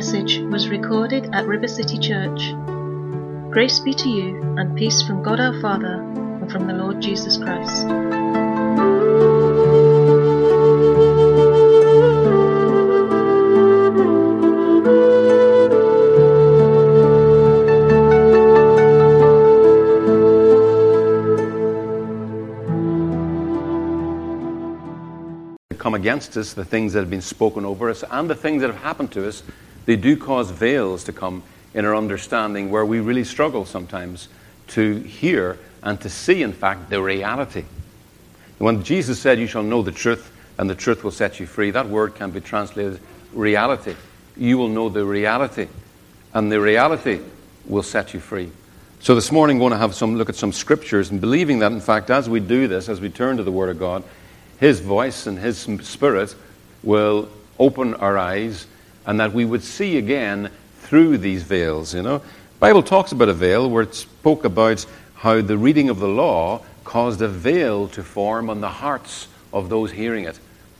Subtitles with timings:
[0.00, 2.54] message was recorded at River City Church.
[3.50, 5.96] Grace be to you and peace from God our Father
[6.40, 7.86] and from the Lord Jesus Christ.
[25.78, 28.70] come against us, the things that have been spoken over us, and the things that
[28.70, 29.42] have happened to us,
[29.86, 31.42] they do cause veils to come
[31.74, 34.28] in our understanding where we really struggle sometimes
[34.68, 37.64] to hear and to see, in fact, the reality.
[38.58, 41.70] When Jesus said, You shall know the truth, and the truth will set you free,
[41.70, 43.00] that word can be translated
[43.32, 43.94] reality.
[44.36, 45.68] You will know the reality,
[46.34, 47.20] and the reality
[47.66, 48.50] will set you free.
[49.00, 51.72] So this morning, we're going to have some look at some scriptures and believing that,
[51.72, 54.04] in fact, as we do this, as we turn to the Word of God,
[54.60, 56.34] his voice and His Spirit
[56.82, 58.66] will open our eyes
[59.06, 62.18] and that we would see again through these veils, you know.
[62.18, 64.84] The Bible talks about a veil where it spoke about
[65.14, 69.68] how the reading of the law caused a veil to form on the hearts of
[69.68, 70.38] those hearing it.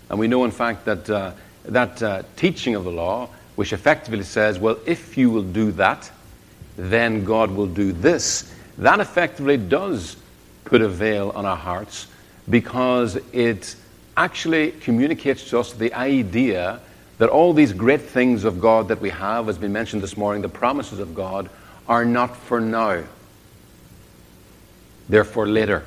[0.09, 1.33] And we know, in fact, that uh,
[1.65, 6.11] that uh, teaching of the law, which effectively says, well, if you will do that,
[6.77, 10.17] then God will do this, that effectively does
[10.65, 12.07] put a veil on our hearts
[12.49, 13.75] because it
[14.17, 16.81] actually communicates to us the idea
[17.21, 20.41] that all these great things of God that we have, as been mentioned this morning,
[20.41, 21.51] the promises of God,
[21.87, 23.03] are not for now.
[25.11, 25.85] They're for later.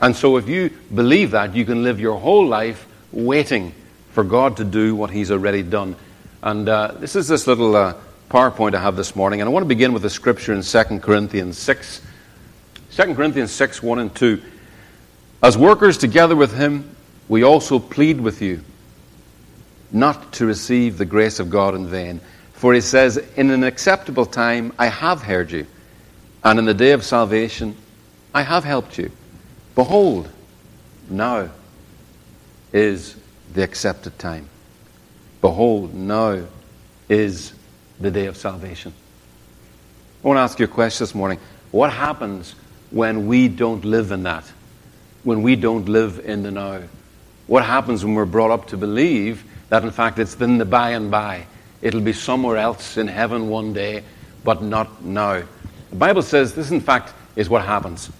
[0.00, 3.74] And so if you believe that, you can live your whole life waiting
[4.12, 5.96] for God to do what He's already done.
[6.44, 7.94] And uh, this is this little uh,
[8.30, 9.40] PowerPoint I have this morning.
[9.40, 12.02] And I want to begin with a scripture in 2 Corinthians 6.
[12.92, 14.40] 2 Corinthians 6, 1 and 2.
[15.42, 16.88] As workers together with him,
[17.28, 18.62] we also plead with you
[19.90, 22.20] not to receive the grace of God in vain.
[22.52, 25.66] For he says, In an acceptable time I have heard you,
[26.44, 27.76] and in the day of salvation
[28.34, 29.10] I have helped you.
[29.74, 30.28] Behold,
[31.08, 31.50] now
[32.72, 33.16] is
[33.54, 34.48] the accepted time.
[35.40, 36.42] Behold, now
[37.08, 37.52] is
[38.00, 38.92] the day of salvation.
[40.22, 41.38] I want to ask you a question this morning.
[41.70, 42.54] What happens
[42.90, 44.44] when we don't live in that?
[45.28, 46.80] when we don't live in the now?
[47.46, 50.90] What happens when we're brought up to believe that, in fact, it's in the by
[50.90, 51.46] and by?
[51.82, 54.02] It'll be somewhere else in heaven one day,
[54.44, 55.42] but not now.
[55.90, 58.10] The Bible says this, in fact, is what happens.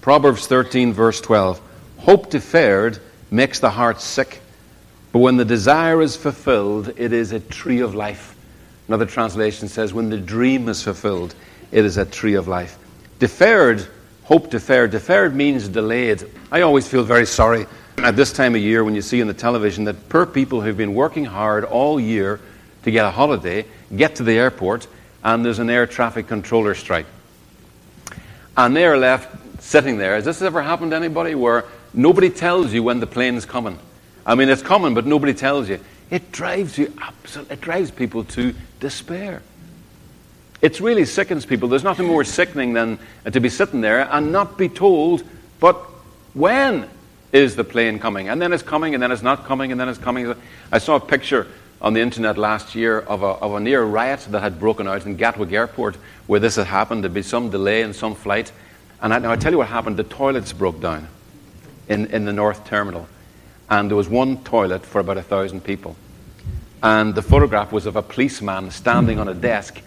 [0.00, 1.60] Proverbs 13, verse 12
[1.98, 2.98] Hope deferred
[3.30, 4.40] makes the heart sick,
[5.12, 8.36] but when the desire is fulfilled, it is a tree of life.
[8.86, 11.34] Another translation says, When the dream is fulfilled,
[11.72, 12.78] it is a tree of life.
[13.18, 13.86] Deferred
[14.28, 14.90] Hope deferred.
[14.90, 16.22] Deferred means delayed.
[16.52, 17.64] I always feel very sorry
[18.04, 20.76] at this time of year when you see on the television that poor people who've
[20.76, 22.40] been working hard all year
[22.84, 23.64] to get a holiday
[23.94, 24.86] get to the airport
[25.24, 27.06] and there's an air traffic controller strike.
[28.56, 30.14] And they are left sitting there.
[30.14, 33.78] Has this ever happened to anybody where nobody tells you when the plane is coming?
[34.24, 35.80] I mean, it's coming, but nobody tells you.
[36.10, 39.42] It drives you absolutely, it drives people to despair.
[40.62, 41.68] It really sickens people.
[41.68, 42.98] There's nothing more sickening than
[43.30, 45.24] to be sitting there and not be told,
[45.60, 45.76] but
[46.34, 46.88] when
[47.32, 48.28] is the plane coming?
[48.28, 50.34] And then it's coming, and then it's not coming, and then it's coming.
[50.72, 51.46] I saw a picture
[51.80, 55.06] on the internet last year of a, of a near riot that had broken out
[55.06, 55.96] in Gatwick Airport
[56.26, 57.04] where this had happened.
[57.04, 58.50] There'd be some delay in some flight.
[59.00, 61.06] And I, now I tell you what happened the toilets broke down
[61.88, 63.08] in, in the North Terminal.
[63.70, 65.96] And there was one toilet for about a thousand people.
[66.82, 69.80] And the photograph was of a policeman standing on a desk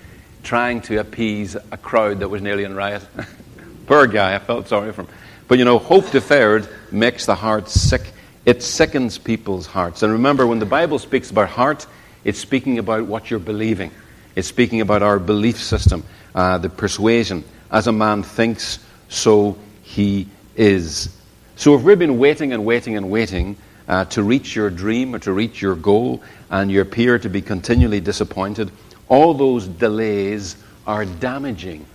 [0.44, 3.06] trying to appease a crowd that was nearly in riot.
[3.86, 5.08] Poor guy, I felt sorry for him.
[5.52, 8.14] But you know, hope deferred makes the heart sick.
[8.46, 10.02] It sickens people's hearts.
[10.02, 11.86] And remember, when the Bible speaks about heart,
[12.24, 13.92] it's speaking about what you're believing.
[14.34, 17.44] It's speaking about our belief system, uh, the persuasion.
[17.70, 18.80] As a man thinks,
[19.10, 21.14] so he is.
[21.58, 23.58] So if we've been waiting and waiting and waiting
[23.90, 27.42] uh, to reach your dream or to reach your goal, and you appear to be
[27.42, 28.72] continually disappointed,
[29.10, 30.56] all those delays
[30.88, 31.86] are damaging,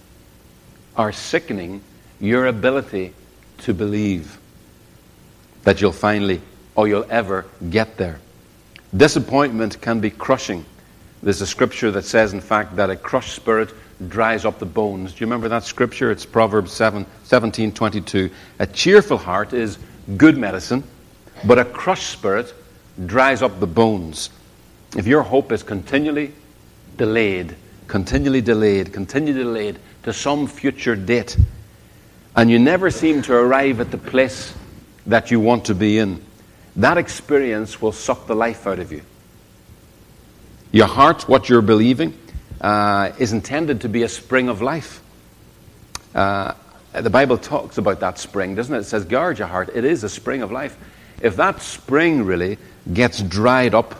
[0.94, 1.80] are sickening
[2.20, 3.14] your ability
[3.58, 4.38] to believe
[5.64, 6.40] that you'll finally
[6.74, 8.20] or you'll ever get there.
[8.96, 10.64] Disappointment can be crushing.
[11.22, 13.72] There's a scripture that says, in fact, that a crushed spirit
[14.08, 15.12] dries up the bones.
[15.12, 16.10] Do you remember that scripture?
[16.10, 18.30] It's Proverbs 7, 17 22.
[18.58, 19.78] A cheerful heart is
[20.16, 20.84] good medicine,
[21.44, 22.54] but a crushed spirit
[23.06, 24.30] dries up the bones.
[24.96, 26.32] If your hope is continually
[26.96, 27.56] delayed,
[27.88, 31.36] continually delayed, continually delayed to some future date.
[32.36, 34.54] And you never seem to arrive at the place
[35.06, 36.22] that you want to be in.
[36.76, 39.00] That experience will suck the life out of you.
[40.70, 42.12] Your heart, what you're believing,
[42.60, 45.00] uh, is intended to be a spring of life.
[46.14, 46.52] Uh,
[46.92, 48.80] the Bible talks about that spring, doesn't it?
[48.80, 49.70] It says, guard your heart.
[49.74, 50.76] It is a spring of life.
[51.22, 52.58] If that spring really
[52.92, 53.94] gets dried up,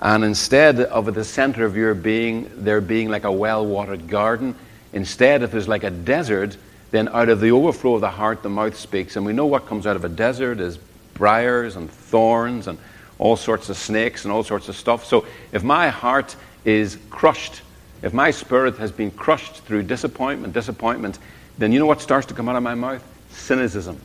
[0.00, 4.08] and instead of at the center of your being, there being like a well watered
[4.08, 4.56] garden,
[4.92, 6.56] instead, if there's like a desert,
[6.90, 9.16] then out of the overflow of the heart, the mouth speaks.
[9.16, 10.78] And we know what comes out of a desert is
[11.14, 12.78] briars and thorns and
[13.18, 15.04] all sorts of snakes and all sorts of stuff.
[15.04, 17.62] So if my heart is crushed,
[18.02, 21.18] if my spirit has been crushed through disappointment, disappointment,
[21.58, 23.04] then you know what starts to come out of my mouth?
[23.30, 24.00] Cynicism.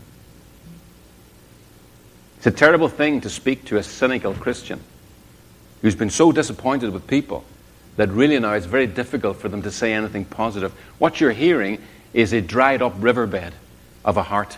[2.38, 4.82] It's a terrible thing to speak to a cynical Christian
[5.82, 7.46] who's been so disappointed with people
[7.96, 10.74] that really now it's very difficult for them to say anything positive.
[10.98, 11.82] What you're hearing
[12.14, 13.54] is a dried up riverbed
[14.06, 14.58] of a heart,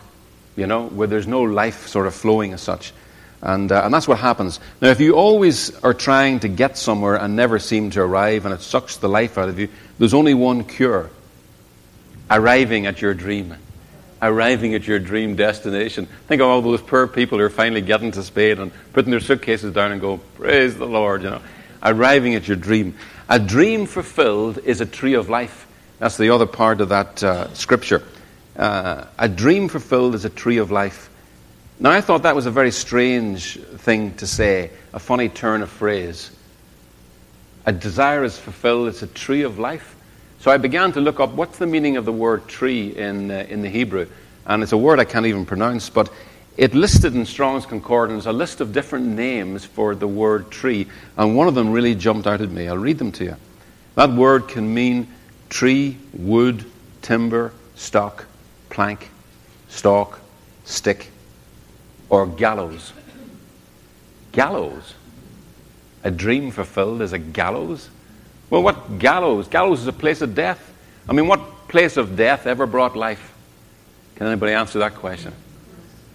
[0.55, 2.93] you know, where there's no life sort of flowing as such.
[3.41, 4.59] And, uh, and that's what happens.
[4.81, 8.53] Now, if you always are trying to get somewhere and never seem to arrive and
[8.53, 9.69] it sucks the life out of you,
[9.99, 11.09] there's only one cure
[12.29, 13.55] arriving at your dream.
[14.21, 16.07] Arriving at your dream destination.
[16.27, 19.19] Think of all those poor people who are finally getting to Spain and putting their
[19.19, 21.41] suitcases down and go, Praise the Lord, you know.
[21.83, 22.95] Arriving at your dream.
[23.29, 25.67] A dream fulfilled is a tree of life.
[26.05, 28.03] That's the other part of that uh, scripture.
[28.55, 31.09] Uh, a dream fulfilled is a tree of life.
[31.79, 35.71] Now, I thought that was a very strange thing to say, a funny turn of
[35.71, 36.29] phrase.
[37.65, 39.95] A desire is fulfilled, it's a tree of life.
[40.41, 43.47] So I began to look up what's the meaning of the word tree in, uh,
[43.49, 44.05] in the Hebrew.
[44.45, 46.11] And it's a word I can't even pronounce, but
[46.55, 50.85] it listed in Strong's Concordance a list of different names for the word tree.
[51.17, 52.67] And one of them really jumped out at me.
[52.67, 53.37] I'll read them to you.
[53.95, 55.07] That word can mean
[55.55, 56.65] tree, wood,
[57.01, 58.25] timber, stock,
[58.69, 59.09] plank,
[59.69, 60.19] stalk,
[60.65, 61.09] stick
[62.09, 62.91] or gallows.
[64.33, 64.95] Gallows.
[66.03, 67.89] A dream fulfilled is a gallows?
[68.49, 69.47] Well, what gallows?
[69.47, 70.73] Gallows is a place of death.
[71.07, 73.33] I mean, what place of death ever brought life?
[74.17, 75.31] Can anybody answer that question?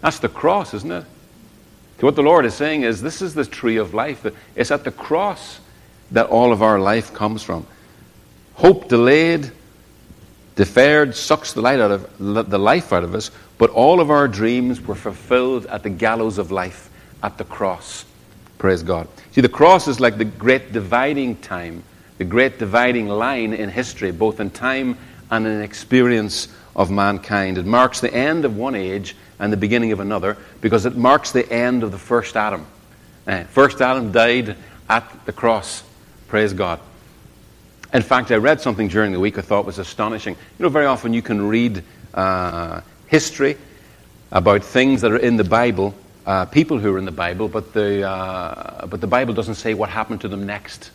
[0.02, 1.06] That's the cross, isn't it?
[1.98, 4.26] So what the Lord is saying is this is the tree of life.
[4.54, 5.60] It's at the cross
[6.10, 7.66] that all of our life comes from.
[8.61, 9.51] Hope delayed,
[10.55, 14.29] deferred, sucks the, light out of, the life out of us, but all of our
[14.29, 16.91] dreams were fulfilled at the gallows of life,
[17.23, 18.05] at the cross.
[18.59, 19.09] Praise God.
[19.33, 21.83] See, the cross is like the great dividing time,
[22.19, 24.99] the great dividing line in history, both in time
[25.31, 27.57] and in experience of mankind.
[27.57, 31.33] It marks the end of one age and the beginning of another because it marks
[31.33, 32.67] the end of the first Adam.
[33.27, 34.55] Uh, first Adam died
[34.91, 35.83] at the cross.
[36.29, 36.79] Praise God.
[37.92, 40.34] In fact, I read something during the week I thought was astonishing.
[40.58, 41.82] You know, very often you can read
[42.14, 43.56] uh, history,
[44.32, 45.94] about things that are in the Bible,
[46.26, 49.75] uh, people who are in the Bible, but the, uh, but the Bible doesn't say
[49.75, 50.90] what happened to them next.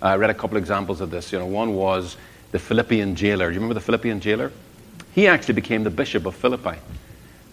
[0.00, 1.32] I read a couple examples of this.
[1.32, 2.16] You know, one was
[2.52, 3.48] the Philippian jailer.
[3.48, 4.52] Do you remember the Philippian jailer?
[5.12, 6.78] He actually became the bishop of Philippi.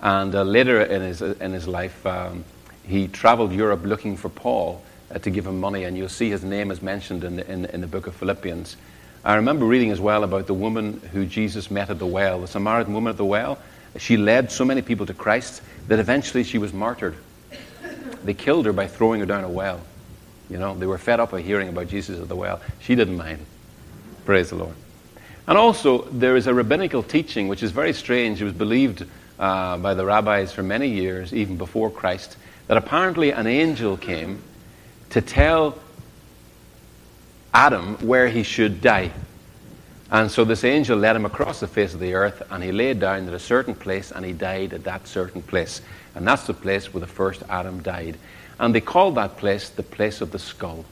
[0.01, 2.43] And uh, later in his, in his life, um,
[2.83, 4.83] he traveled Europe looking for Paul
[5.21, 7.81] to give him money, and you'll see his name is mentioned in the, in, in
[7.81, 8.75] the book of Philippians.
[9.23, 12.47] I remember reading as well about the woman who Jesus met at the well, the
[12.47, 13.59] Samaritan woman at the well.
[13.97, 17.15] She led so many people to Christ that eventually she was martyred.
[18.23, 19.79] They killed her by throwing her down a well.
[20.49, 22.59] You know, they were fed up of hearing about Jesus at the well.
[22.81, 23.45] She didn't mind.
[24.25, 24.75] Praise the Lord.
[25.47, 28.41] And also, there is a rabbinical teaching which is very strange.
[28.41, 29.05] It was believed
[29.39, 34.41] uh, by the rabbis for many years, even before Christ, that apparently an angel came
[35.13, 35.77] to tell
[37.53, 39.11] Adam where he should die.
[40.09, 42.99] And so this angel led him across the face of the earth, and he laid
[42.99, 45.81] down at a certain place, and he died at that certain place.
[46.15, 48.17] And that's the place where the first Adam died.
[48.59, 50.83] And they called that place the place of the skull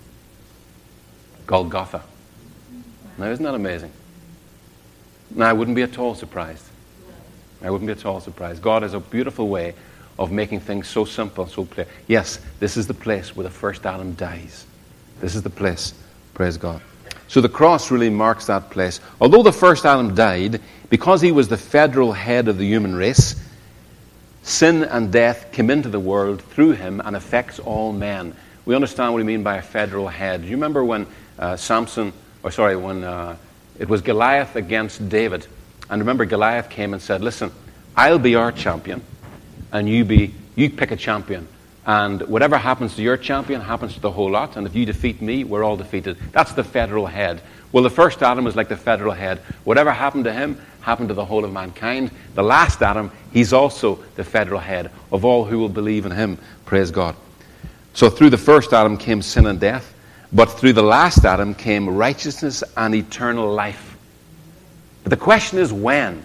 [1.48, 2.04] Golgotha.
[3.18, 3.92] Now, isn't that amazing?
[5.32, 6.66] Now, I wouldn't be at all surprised.
[7.64, 8.62] I wouldn't be at all surprised.
[8.62, 9.74] God has a beautiful way
[10.22, 11.88] of making things so simple, so clear.
[12.08, 14.68] Yes, this is the place where the first Adam dies.
[15.20, 15.96] This is the place.
[16.36, 16.80] Praise God.
[17.28, 19.00] So the cross really marks that place.
[19.20, 20.62] Although the first Adam died,
[20.92, 23.36] because he was the federal head of the human race,
[24.44, 28.36] sin and death came into the world through him and affects all men.
[28.66, 30.44] We understand what we mean by a federal head.
[30.44, 31.08] Do you remember when
[31.40, 32.14] uh, Samson,
[32.44, 33.38] or sorry, when uh,
[33.80, 35.48] it was Goliath against David?
[35.90, 37.52] And remember, Goliath came and said, Listen,
[37.96, 39.02] I'll be our champion,
[39.72, 41.48] and you be you pick a champion.
[41.86, 44.56] And whatever happens to your champion happens to the whole lot.
[44.56, 46.18] And if you defeat me, we're all defeated.
[46.32, 47.42] That's the federal head.
[47.72, 49.40] Well, the first Adam was like the federal head.
[49.64, 52.12] Whatever happened to him happened to the whole of mankind.
[52.36, 56.38] The last Adam, he's also the federal head of all who will believe in him.
[56.66, 57.16] Praise God.
[57.94, 59.94] So through the first Adam came sin and death.
[60.34, 63.98] But through the last Adam came righteousness and eternal life.
[65.04, 66.24] But the question is when?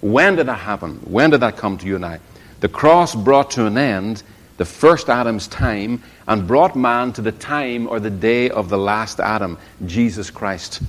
[0.00, 0.96] When did that happen?
[1.04, 2.20] When did that come to you and I?
[2.64, 4.22] The cross brought to an end
[4.56, 8.78] the first Adam's time and brought man to the time or the day of the
[8.78, 10.80] last Adam, Jesus Christ.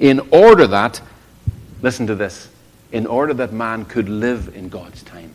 [0.00, 1.00] In order that,
[1.82, 2.48] listen to this,
[2.90, 5.32] in order that man could live in God's time.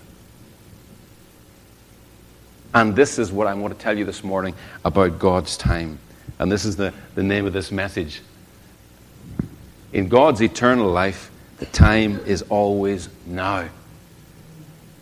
[2.73, 5.97] And this is what I want to tell you this morning about God's time.
[6.39, 8.21] And this is the, the name of this message.
[9.93, 13.69] In God's eternal life, the time is always now.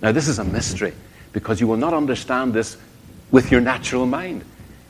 [0.04, 0.94] Now, this is a mystery
[1.32, 2.76] because you will not understand this
[3.32, 4.44] with your natural mind.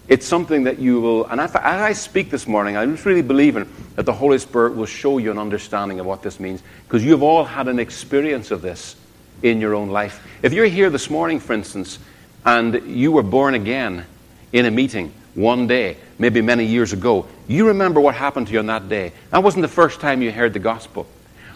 [0.07, 4.07] It's something that you will, and as I speak this morning, I'm really believing that
[4.07, 7.45] the Holy Spirit will show you an understanding of what this means because you've all
[7.45, 8.95] had an experience of this
[9.43, 10.25] in your own life.
[10.41, 11.99] If you're here this morning, for instance,
[12.43, 14.05] and you were born again
[14.51, 18.59] in a meeting one day, maybe many years ago, you remember what happened to you
[18.59, 19.13] on that day.
[19.29, 21.05] That wasn't the first time you heard the gospel.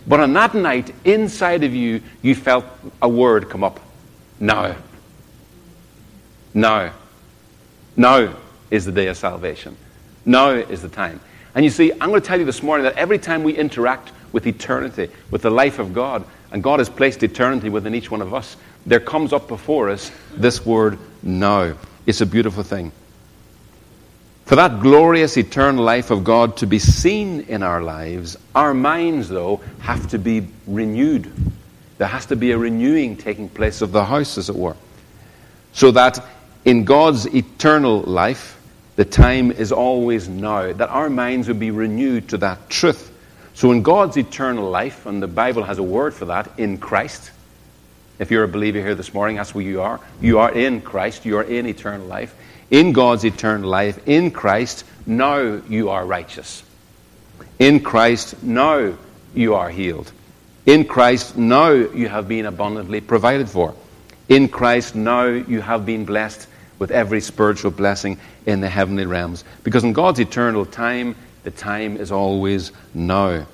[0.07, 2.65] But on that night, inside of you, you felt
[3.01, 3.79] a word come up.
[4.39, 4.75] Now.
[6.53, 6.93] Now.
[7.95, 8.35] Now
[8.71, 9.75] is the day of salvation.
[10.25, 11.19] Now is the time.
[11.55, 14.11] And you see, I'm going to tell you this morning that every time we interact
[14.31, 18.21] with eternity, with the life of God, and God has placed eternity within each one
[18.21, 21.73] of us, there comes up before us this word now.
[22.05, 22.91] It's a beautiful thing.
[24.47, 29.27] For that glorious eternal life of God to be seen in our lives, our minds,
[29.27, 31.29] though, have to be renewed.
[31.97, 34.77] There has to be a renewing taking place of the house, as it were.
[35.73, 36.25] So that
[36.63, 38.57] in God's eternal life,
[38.95, 43.11] the time is always now, that our minds would be renewed to that truth.
[43.53, 47.31] So in God's eternal life, and the Bible has a word for that, in Christ,
[48.17, 49.99] if you're a believer here this morning, that's where you are.
[50.21, 52.33] You are in Christ, you are in eternal life
[52.69, 56.63] in God's eternal life, in Christ, now you are righteous.
[57.59, 58.97] In Christ, now
[59.33, 60.11] you are healed.
[60.65, 63.73] In Christ, now you have been abundantly provided for.
[64.27, 66.47] In Christ, now you have been blessed
[66.79, 69.43] with every spiritual blessing in the heavenly realms.
[69.63, 73.45] Because in God's eternal time, the time is always now.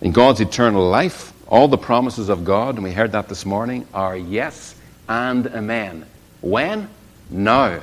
[0.00, 3.86] In God's eternal life, all the promises of God, and we heard that this morning,
[3.92, 4.74] are yes
[5.08, 6.06] and amen.
[6.40, 6.88] When?
[7.30, 7.80] Now.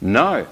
[0.00, 0.46] No.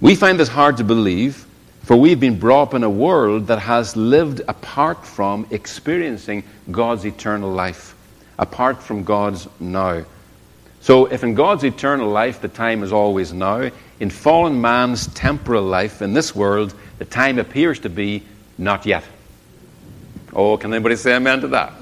[0.00, 1.46] We find this hard to believe,
[1.82, 7.06] for we've been brought up in a world that has lived apart from experiencing God's
[7.06, 7.94] eternal life,
[8.38, 10.04] apart from God's now.
[10.80, 15.64] So, if in God's eternal life the time is always now, in fallen man's temporal
[15.64, 18.22] life in this world, the time appears to be
[18.58, 19.04] not yet.
[20.32, 21.72] Oh, can anybody say amen to that?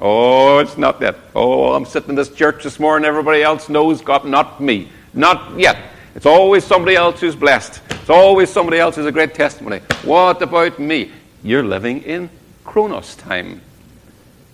[0.00, 1.16] Oh, it's not yet.
[1.34, 4.90] Oh, I'm sitting in this church this morning, everybody else knows God, not me.
[5.14, 5.78] Not yet.
[6.14, 7.80] It's always somebody else who's blessed.
[7.90, 9.78] It's always somebody else who's a great testimony.
[10.02, 11.10] What about me?
[11.42, 12.30] You're living in
[12.64, 13.60] Chronos time.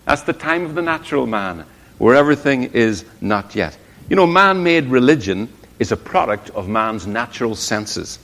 [0.05, 1.65] That's the time of the natural man,
[1.99, 3.77] where everything is not yet.
[4.09, 5.49] You know, man made religion
[5.79, 8.19] is a product of man's natural senses.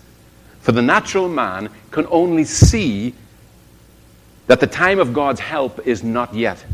[0.60, 3.14] For the natural man can only see
[4.46, 6.64] that the time of God's help is not yet.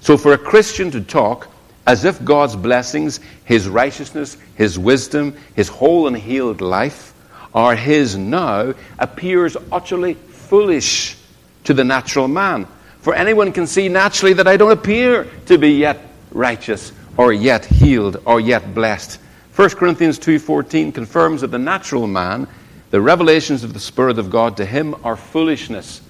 [0.00, 1.48] So, for a Christian to talk
[1.86, 7.14] as if God's blessings, His righteousness, His wisdom, His whole and healed life
[7.54, 11.16] are His now, appears utterly foolish
[11.64, 12.66] to the natural man.
[13.00, 16.00] For anyone can see naturally that I don't appear to be yet
[16.32, 19.20] righteous or yet healed or yet blessed.
[19.54, 22.46] 1 Corinthians 2:14 confirms that the natural man,
[22.90, 26.00] the revelations of the spirit of God to him are foolishness.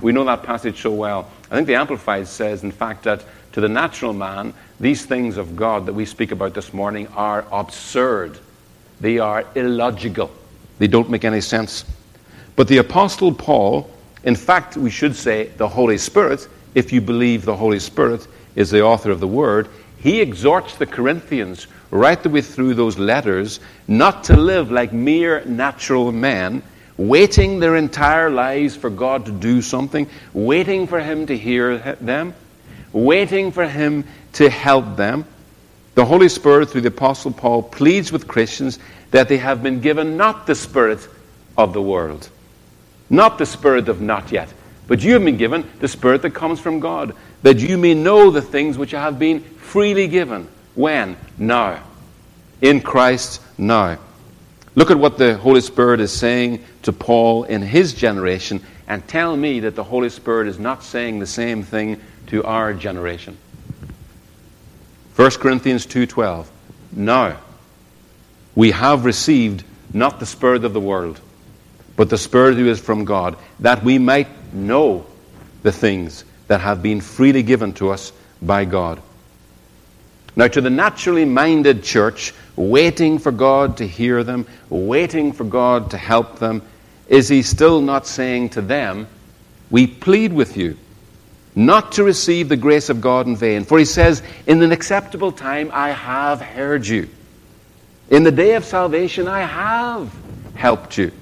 [0.00, 1.28] We know that passage so well.
[1.50, 5.54] I think the amplified says in fact that to the natural man, these things of
[5.54, 8.36] God that we speak about this morning are absurd.
[9.00, 10.32] They are illogical.
[10.80, 11.84] They don't make any sense.
[12.56, 13.88] But the Apostle Paul,
[14.24, 18.70] in fact, we should say the Holy Spirit, if you believe the Holy Spirit is
[18.70, 19.68] the author of the Word,
[19.98, 25.44] he exhorts the Corinthians right the way through those letters not to live like mere
[25.44, 26.60] natural men,
[26.96, 32.34] waiting their entire lives for God to do something, waiting for Him to hear them,
[32.94, 35.26] waiting for Him to help them.
[35.94, 38.78] The Holy Spirit, through the Apostle Paul, pleads with Christians
[39.10, 41.06] that they have been given not the Spirit
[41.56, 42.28] of the world,
[43.10, 44.52] not the Spirit of not yet,
[44.86, 48.30] but you have been given the Spirit that comes from God, that you may know
[48.30, 50.48] the things which have been freely given.
[50.74, 51.16] When?
[51.38, 51.82] Now.
[52.60, 53.98] In Christ now.
[54.74, 59.36] Look at what the Holy Spirit is saying to Paul in his generation, and tell
[59.36, 63.36] me that the Holy Spirit is not saying the same thing to our generation.
[65.16, 66.46] 1 Corinthians 2:12
[66.92, 67.36] Now
[68.54, 71.20] we have received not the Spirit of the world,
[71.96, 75.06] but the Spirit who is from God, that we might know
[75.62, 78.12] the things that have been freely given to us
[78.42, 79.00] by God.
[80.36, 85.92] Now, to the naturally minded church, waiting for God to hear them, waiting for God
[85.92, 86.62] to help them,
[87.08, 89.06] is he still not saying to them,
[89.70, 90.76] We plead with you
[91.54, 93.64] not to receive the grace of God in vain?
[93.64, 97.08] For he says, In an acceptable time I have heard you.
[98.10, 100.12] In the day of salvation I have
[100.54, 101.12] helped you.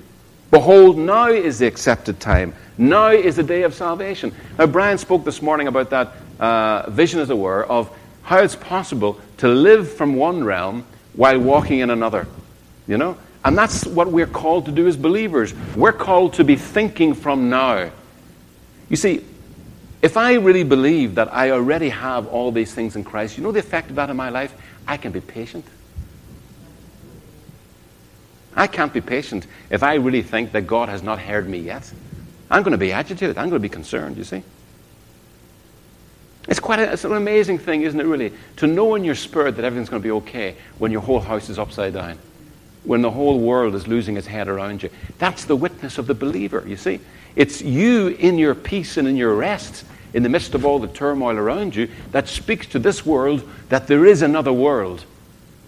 [0.51, 2.55] Behold, now is the accepted time.
[2.77, 4.35] Now is the day of salvation.
[4.59, 7.91] Now, Brian spoke this morning about that uh, vision, as it were, of
[8.23, 10.85] how it's possible to live from one realm
[11.15, 12.27] while walking in another.
[12.87, 13.17] You know?
[13.45, 15.55] And that's what we're called to do as believers.
[15.75, 17.91] We're called to be thinking from now.
[18.89, 19.25] You see,
[20.03, 23.53] if I really believe that I already have all these things in Christ, you know
[23.53, 24.53] the effect of that in my life?
[24.87, 25.65] I can be patient.
[28.55, 31.91] I can't be patient if I really think that God has not heard me yet.
[32.51, 33.39] I'm going to be agitated.
[33.39, 34.43] I'm going to be concerned, you see.
[36.49, 39.57] It's quite a, it's an amazing thing, isn't it, really, to know in your spirit
[39.57, 42.19] that everything's going to be okay when your whole house is upside down,
[42.85, 44.91] when the whole world is losing its head around you.
[45.19, 47.01] That's the witness of the believer, you see.
[47.37, 50.89] It's you in your peace and in your rest, in the midst of all the
[50.89, 55.05] turmoil around you, that speaks to this world that there is another world.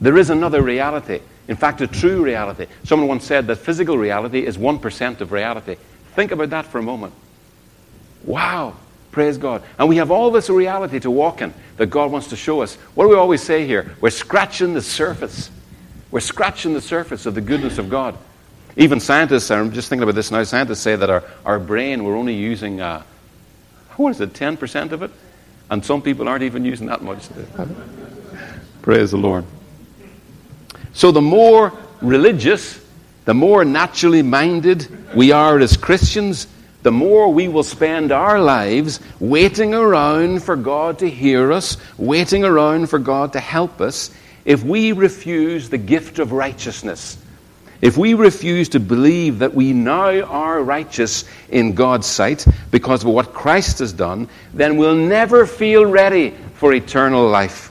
[0.01, 1.21] There is another reality.
[1.49, 2.67] In fact, a true reality.
[2.85, 5.77] Someone once said that physical reality is 1% of reality.
[6.15, 7.15] Think about that for a moment.
[8.25, 8.77] Wow.
[9.15, 9.63] Praise God.
[9.79, 12.75] And we have all this reality to walk in that God wants to show us.
[12.95, 13.95] What do we always say here?
[14.01, 15.51] We're scratching the surface.
[16.11, 18.17] We're scratching the surface of the goodness of God.
[18.77, 22.17] Even scientists, I'm just thinking about this now, scientists say that our, our brain, we're
[22.17, 23.05] only using, uh,
[23.97, 25.11] what is it, 10% of it?
[25.71, 27.29] And some people aren't even using that much.
[28.83, 29.45] Praise the Lord.
[30.93, 32.81] So the more religious,
[33.25, 36.47] the more naturally minded we are as Christians,
[36.83, 42.45] the more we will spend our lives waiting around for God to hear us, waiting
[42.45, 44.11] around for God to help us,
[44.45, 47.17] if we refuse the gift of righteousness.
[47.81, 53.11] If we refuse to believe that we now are righteous in God's sight because of
[53.11, 57.71] what Christ has done, then we'll never feel ready for eternal life.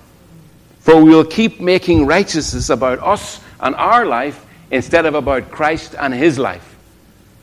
[0.79, 5.95] For we will keep making righteousness about us and our life instead of about Christ
[5.97, 6.75] and his life.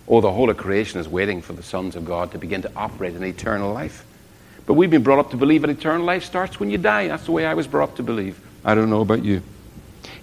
[0.06, 2.72] Oh, the whole of creation is waiting for the sons of God to begin to
[2.76, 4.04] operate in eternal life.
[4.66, 7.08] But we've been brought up to believe that eternal life starts when you die.
[7.08, 8.38] That's the way I was brought up to believe.
[8.64, 9.42] I don't know about you.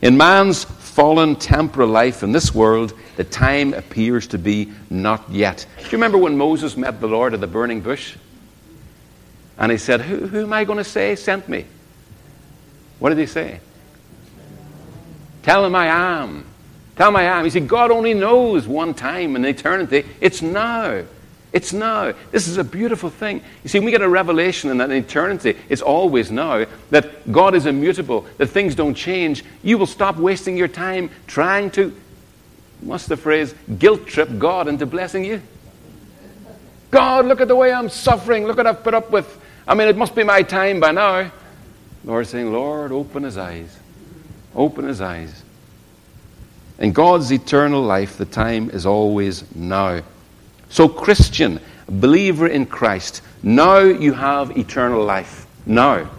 [0.01, 0.65] In man's
[0.97, 5.63] fallen temporal life in this world, the time appears to be not yet.
[5.77, 8.15] Do you remember when Moses met the Lord at the burning bush?
[9.59, 11.65] And he said, Who, who am I going to say sent me?
[12.97, 13.59] What did he say?
[15.43, 16.43] Tell him I am.
[16.95, 17.43] Tell him I am.
[17.43, 20.03] He said, God only knows one time in eternity.
[20.19, 21.03] It's now.
[21.53, 22.13] It's now.
[22.31, 23.41] This is a beautiful thing.
[23.63, 27.55] You see, when we get a revelation in that eternity, it's always now, that God
[27.55, 31.95] is immutable, that things don't change, you will stop wasting your time trying to,
[32.81, 35.41] what's the phrase, guilt trip God into blessing you.
[36.91, 38.45] God, look at the way I'm suffering.
[38.45, 39.39] Look what I've put up with.
[39.67, 41.31] I mean, it must be my time by now.
[42.05, 43.77] Lord saying, Lord, open his eyes.
[44.55, 45.43] Open his eyes.
[46.79, 50.01] In God's eternal life, the time is always now.
[50.69, 55.47] So, Christian, believer in Christ, now you have eternal life.
[55.65, 56.09] Now.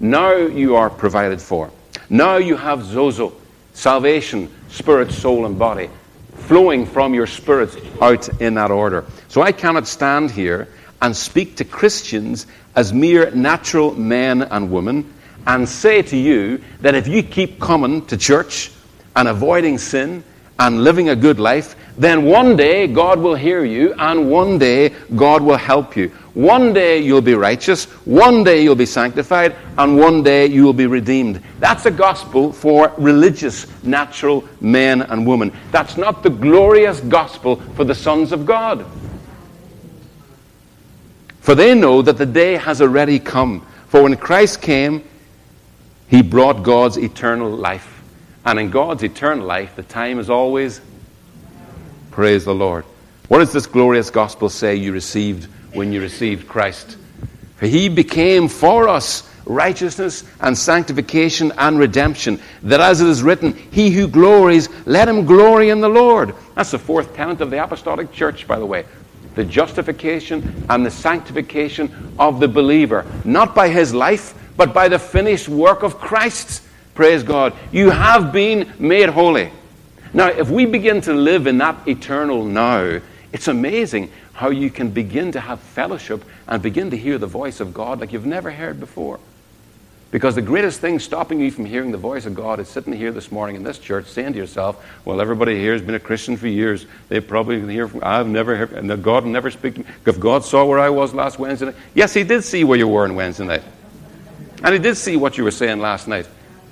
[0.00, 1.70] Now you are provided for.
[2.10, 3.32] Now you have Sozo,
[3.72, 5.88] salvation, spirit, soul, and body,
[6.34, 9.04] flowing from your spirit out in that order.
[9.28, 10.68] So I cannot stand here
[11.00, 15.12] and speak to Christians as mere natural men and women
[15.46, 18.70] and say to you that if you keep coming to church
[19.16, 20.22] and avoiding sin
[20.58, 24.90] and living a good life, then one day God will hear you and one day
[25.14, 26.08] God will help you.
[26.34, 30.72] One day you'll be righteous, one day you'll be sanctified, and one day you will
[30.72, 31.42] be redeemed.
[31.58, 35.52] That's a gospel for religious, natural men and women.
[35.70, 38.86] That's not the glorious gospel for the sons of God.
[41.40, 43.66] For they know that the day has already come.
[43.88, 45.04] For when Christ came,
[46.08, 48.02] he brought God's eternal life.
[48.46, 50.80] And in God's eternal life, the time is always.
[52.12, 52.84] Praise the Lord.
[53.28, 56.98] What does this glorious gospel say you received when you received Christ?
[57.56, 63.54] For he became for us righteousness and sanctification and redemption, that as it is written,
[63.54, 66.34] He who glories, let him glory in the Lord.
[66.54, 68.84] That's the fourth tenet of the apostolic church, by the way.
[69.34, 74.98] The justification and the sanctification of the believer, not by his life, but by the
[74.98, 76.62] finished work of Christ.
[76.94, 77.54] Praise God.
[77.72, 79.50] You have been made holy.
[80.14, 83.00] Now, if we begin to live in that eternal now,
[83.32, 87.60] it's amazing how you can begin to have fellowship and begin to hear the voice
[87.60, 89.20] of God like you've never heard before.
[90.10, 93.10] Because the greatest thing stopping you from hearing the voice of God is sitting here
[93.12, 96.36] this morning in this church saying to yourself, Well, everybody here has been a Christian
[96.36, 96.84] for years.
[97.08, 99.86] They probably can hear from I've never heard and God never speak to me.
[100.04, 101.76] If God saw where I was last Wednesday night.
[101.94, 103.62] Yes, he did see where you were on Wednesday night.
[104.62, 106.28] And he did see what you were saying last night.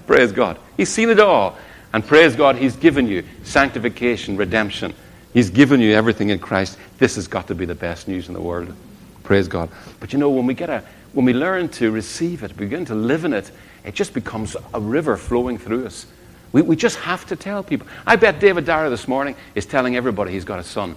[0.07, 0.59] Praise God.
[0.77, 1.57] He's seen it all.
[1.93, 4.95] And praise God, He's given you sanctification, redemption.
[5.33, 6.79] He's given you everything in Christ.
[6.99, 8.75] This has got to be the best news in the world.
[9.23, 9.69] Praise God.
[10.01, 12.95] But you know, when we get a when we learn to receive it, begin to
[12.95, 13.51] live in it,
[13.85, 16.07] it just becomes a river flowing through us.
[16.53, 17.87] We, we just have to tell people.
[18.07, 20.97] I bet David Dara this morning is telling everybody he's got a son.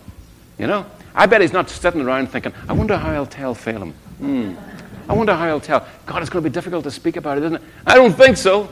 [0.58, 0.86] You know?
[1.16, 3.94] I bet he's not sitting around thinking, I wonder how I'll tell Phelim.
[4.20, 4.56] Hmm.
[5.08, 5.86] I wonder how I'll tell.
[6.06, 7.62] God, it's going to be difficult to speak about it, isn't it?
[7.86, 8.70] I don't think so.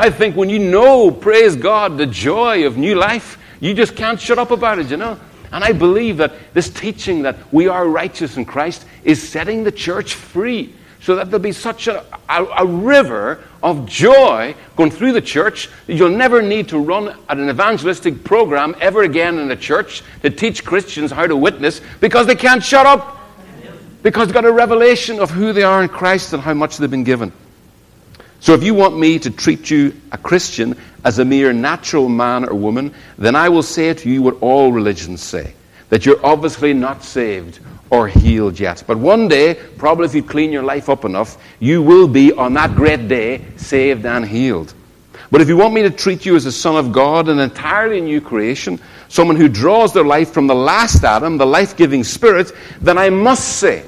[0.00, 4.18] I think when you know, praise God, the joy of new life, you just can't
[4.18, 5.20] shut up about it, you know?
[5.52, 9.70] And I believe that this teaching that we are righteous in Christ is setting the
[9.70, 15.12] church free so that there'll be such a, a, a, river of joy going through
[15.12, 19.50] the church that you'll never need to run at an evangelistic program ever again in
[19.50, 23.18] a church to teach Christians how to witness because they can't shut up.
[24.02, 26.90] Because they've got a revelation of who they are in Christ and how much they've
[26.90, 27.32] been given.
[28.40, 30.74] So if you want me to treat you, a Christian,
[31.04, 34.72] as a mere natural man or woman, then I will say to you what all
[34.72, 35.54] religions say
[35.90, 37.58] that you're obviously not saved
[37.90, 38.82] or healed yet.
[38.86, 42.54] But one day, probably if you clean your life up enough, you will be on
[42.54, 44.72] that great day saved and healed.
[45.30, 48.00] But if you want me to treat you as a son of God, an entirely
[48.00, 52.52] new creation, someone who draws their life from the last Adam, the life giving spirit,
[52.80, 53.84] then I must say,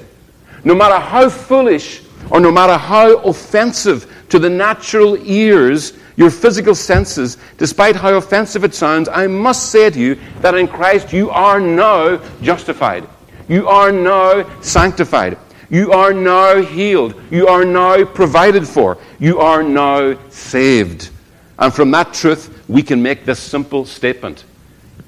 [0.63, 6.73] no matter how foolish or no matter how offensive to the natural ears, your physical
[6.73, 11.29] senses, despite how offensive it sounds, I must say to you that in Christ you
[11.29, 13.07] are now justified.
[13.47, 15.37] You are now sanctified.
[15.69, 17.13] You are now healed.
[17.29, 18.97] You are now provided for.
[19.19, 21.11] You are now saved.
[21.59, 24.45] And from that truth, we can make this simple statement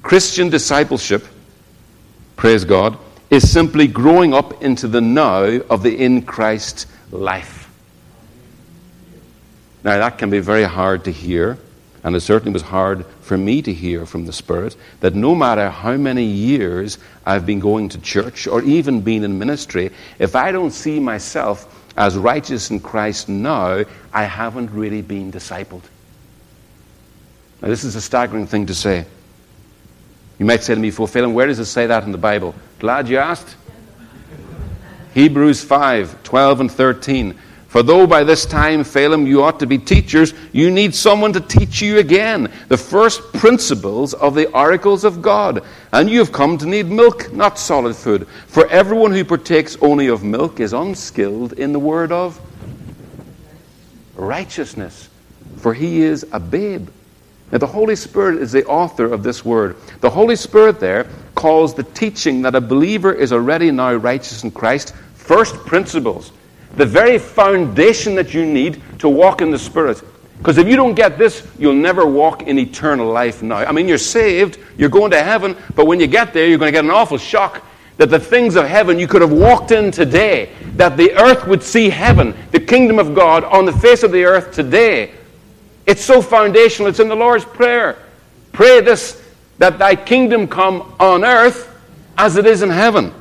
[0.04, 1.26] Christian discipleship,
[2.36, 2.96] praise God,
[3.30, 7.65] is simply growing up into the now of the in Christ life.
[9.86, 11.58] Now, that can be very hard to hear,
[12.02, 15.70] and it certainly was hard for me to hear from the Spirit that no matter
[15.70, 20.50] how many years I've been going to church or even been in ministry, if I
[20.50, 25.84] don't see myself as righteous in Christ now, I haven't really been discipled.
[27.62, 29.06] Now, this is a staggering thing to say.
[30.40, 32.56] You might say to me, Phelim, where does it say that in the Bible?
[32.80, 33.54] Glad you asked.
[35.14, 37.38] Hebrews 5 12 and 13.
[37.76, 41.42] For though by this time, Phelim, you ought to be teachers, you need someone to
[41.42, 45.62] teach you again the first principles of the oracles of God.
[45.92, 48.26] And you have come to need milk, not solid food.
[48.46, 52.40] For everyone who partakes only of milk is unskilled in the word of
[54.14, 55.10] righteousness,
[55.58, 56.88] for he is a babe.
[57.52, 59.76] Now, the Holy Spirit is the author of this word.
[60.00, 64.50] The Holy Spirit there calls the teaching that a believer is already now righteous in
[64.50, 66.32] Christ first principles
[66.76, 70.02] the very foundation that you need to walk in the Spirit.
[70.38, 73.56] Because if you don't get this, you'll never walk in eternal life now.
[73.56, 76.68] I mean, you're saved, you're going to heaven, but when you get there, you're going
[76.68, 77.64] to get an awful shock
[77.96, 81.62] that the things of heaven you could have walked in today, that the earth would
[81.62, 85.12] see heaven, the kingdom of God on the face of the earth today.
[85.86, 86.90] It's so foundational.
[86.90, 87.96] It's in the Lord's Prayer.
[88.52, 89.22] Pray this,
[89.58, 91.72] that thy kingdom come on earth
[92.18, 93.14] as it is in heaven.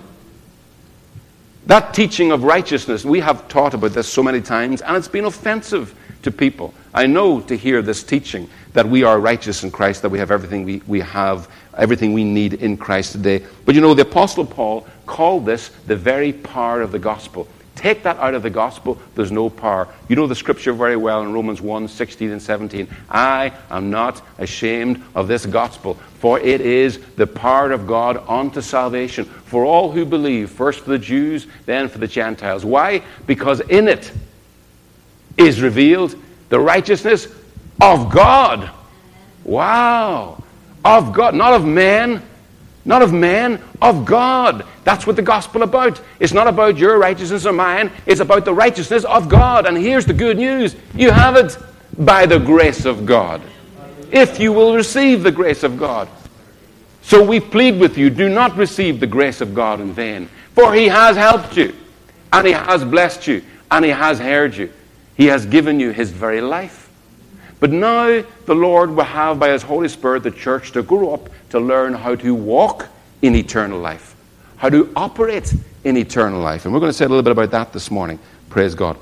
[1.67, 5.25] That teaching of righteousness, we have taught about this so many times, and it's been
[5.25, 6.73] offensive to people.
[6.93, 10.32] I know to hear this teaching that we are righteous in Christ, that we have
[10.32, 13.43] everything we, we have, everything we need in Christ today.
[13.65, 17.47] But you know, the Apostle Paul called this the very power of the gospel.
[17.75, 19.88] Take that out of the gospel, there's no power.
[20.07, 22.88] You know the scripture very well in Romans 1 16 and 17.
[23.09, 28.61] I am not ashamed of this gospel, for it is the power of God unto
[28.61, 32.63] salvation for all who believe, first for the Jews, then for the Gentiles.
[32.63, 33.03] Why?
[33.27, 34.11] Because in it
[35.38, 36.15] is revealed
[36.47, 37.27] the righteousness
[37.81, 38.71] of God.
[39.43, 40.41] Wow.
[40.85, 42.21] Of God, not of man
[42.86, 44.65] not of man, of God.
[44.84, 46.00] That's what the gospel about.
[46.19, 47.91] It's not about your righteousness or mine.
[48.06, 49.65] It's about the righteousness of God.
[49.65, 50.76] And here's the good news.
[50.93, 51.58] You have it
[51.98, 53.41] by the grace of God.
[54.12, 56.08] If you will receive the grace of God.
[57.02, 60.30] So we plead with you, do not receive the grace of God in vain.
[60.54, 61.76] For he has helped you.
[62.32, 63.43] And he has blessed you.
[63.71, 64.71] And he has heard you.
[65.17, 66.85] He has given you his very life.
[67.60, 71.30] But now the Lord will have by His Holy Spirit the church to grow up
[71.50, 72.88] to learn how to walk
[73.22, 74.15] in eternal life,
[74.58, 76.65] how to operate in eternal life.
[76.65, 78.20] And we're going to say a little bit about that this morning.
[78.50, 78.98] Praise God.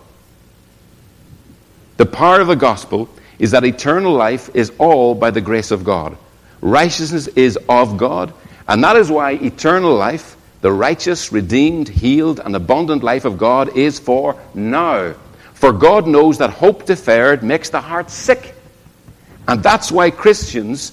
[1.98, 5.84] The power of the gospel is that eternal life is all by the grace of
[5.84, 6.18] God.
[6.62, 8.34] Righteousness is of God,
[8.68, 13.76] and that is why eternal life, the righteous, redeemed, healed, and abundant life of God
[13.76, 15.14] is for now.
[15.64, 18.54] For God knows that hope deferred makes the heart sick.
[19.48, 20.92] And that's why Christians,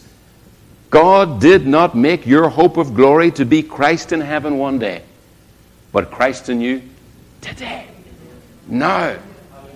[0.91, 5.03] God did not make your hope of glory to be Christ in heaven one day,
[5.91, 6.83] but Christ in you
[7.41, 7.89] today.
[8.69, 9.19] Now.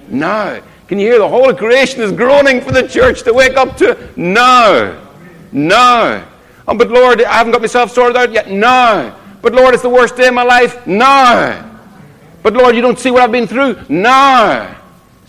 [0.06, 0.62] Now.
[0.86, 3.98] Can you hear the whole creation is groaning for the church to wake up to?
[4.14, 5.04] No.
[5.50, 6.24] No.
[6.68, 8.48] Oh, but Lord, I haven't got myself sorted out yet.
[8.48, 9.12] No.
[9.42, 10.86] But Lord, it's the worst day of my life.
[10.86, 11.68] No.
[12.44, 13.76] But Lord, you don't see what I've been through.
[13.88, 14.82] No.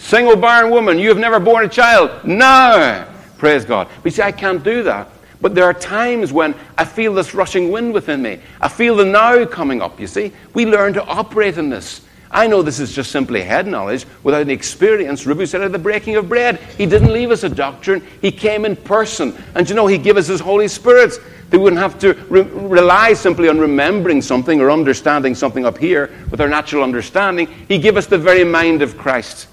[0.06, 2.12] Single barren woman, you have never born a child.
[2.24, 3.12] No.
[3.40, 3.88] Praise God.
[4.04, 5.10] But see, I can't do that.
[5.42, 8.40] But there are times when I feel this rushing wind within me.
[8.62, 10.32] I feel the now coming up, you see.
[10.54, 12.02] We learn to operate in this.
[12.30, 15.26] I know this is just simply head knowledge without any experience.
[15.26, 18.64] Ruby said at the breaking of bread, he didn't leave us a doctrine, he came
[18.64, 19.36] in person.
[19.56, 21.20] And you know, he gave us his Holy Spirit.
[21.50, 26.14] They wouldn't have to re- rely simply on remembering something or understanding something up here
[26.30, 27.48] with our natural understanding.
[27.68, 29.48] He gave us the very mind of Christ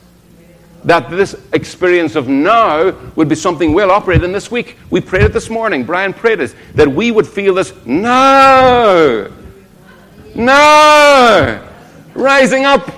[0.84, 4.76] that this experience of now would be something we'll operate in this week.
[4.90, 5.84] We prayed it this morning.
[5.84, 6.54] Brian prayed it.
[6.74, 9.28] That we would feel this now.
[10.34, 11.68] Now.
[12.14, 12.90] Rising up.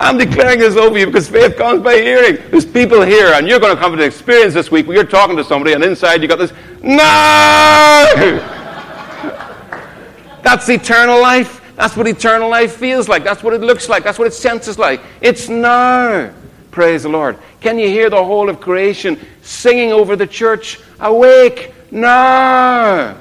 [0.00, 2.36] I'm declaring this over you because faith comes by hearing.
[2.50, 5.04] There's people here, and you're going to come to an experience this week where you're
[5.04, 6.94] talking to somebody, and inside you got this, no!
[10.44, 11.57] That's eternal life.
[11.78, 13.22] That's what eternal life feels like.
[13.22, 14.02] That's what it looks like.
[14.02, 15.00] That's what it senses like.
[15.20, 16.34] It's now.
[16.72, 17.38] Praise the Lord.
[17.60, 20.80] Can you hear the whole of creation singing over the church?
[20.98, 23.16] Awake now.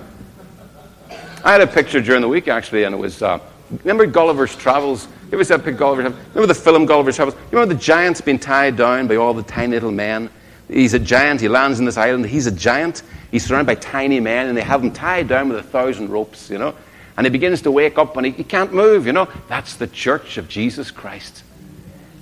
[1.43, 3.21] I had a picture during the week actually, and it was.
[3.21, 3.37] Uh,
[3.83, 5.07] remember Gulliver's Travels?
[5.27, 6.25] You ever said Gulliver's Travels?
[6.33, 7.35] Remember the film Gulliver's Travels?
[7.51, 10.31] You remember the giant's tied down by all the tiny little men?
[10.67, 11.41] He's a giant.
[11.41, 12.25] He lands in this island.
[12.25, 13.03] He's a giant.
[13.29, 16.49] He's surrounded by tiny men, and they have him tied down with a thousand ropes,
[16.49, 16.73] you know
[17.17, 19.27] and he begins to wake up and he, he can't move, you know.
[19.47, 21.43] That's the church of Jesus Christ.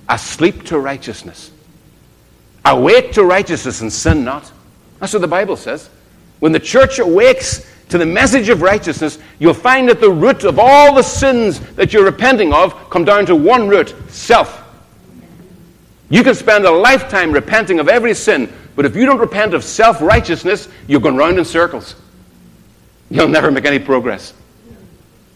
[0.08, 1.50] Asleep to righteousness.
[2.64, 4.50] Awake to righteousness and sin not.
[4.98, 5.90] That's what the Bible says.
[6.40, 10.58] When the church awakes to the message of righteousness, you'll find that the root of
[10.58, 14.64] all the sins that you're repenting of come down to one root self.
[16.08, 19.62] You can spend a lifetime repenting of every sin, but if you don't repent of
[19.62, 21.94] self righteousness, you're going round in circles.
[23.10, 24.32] You'll never make any progress.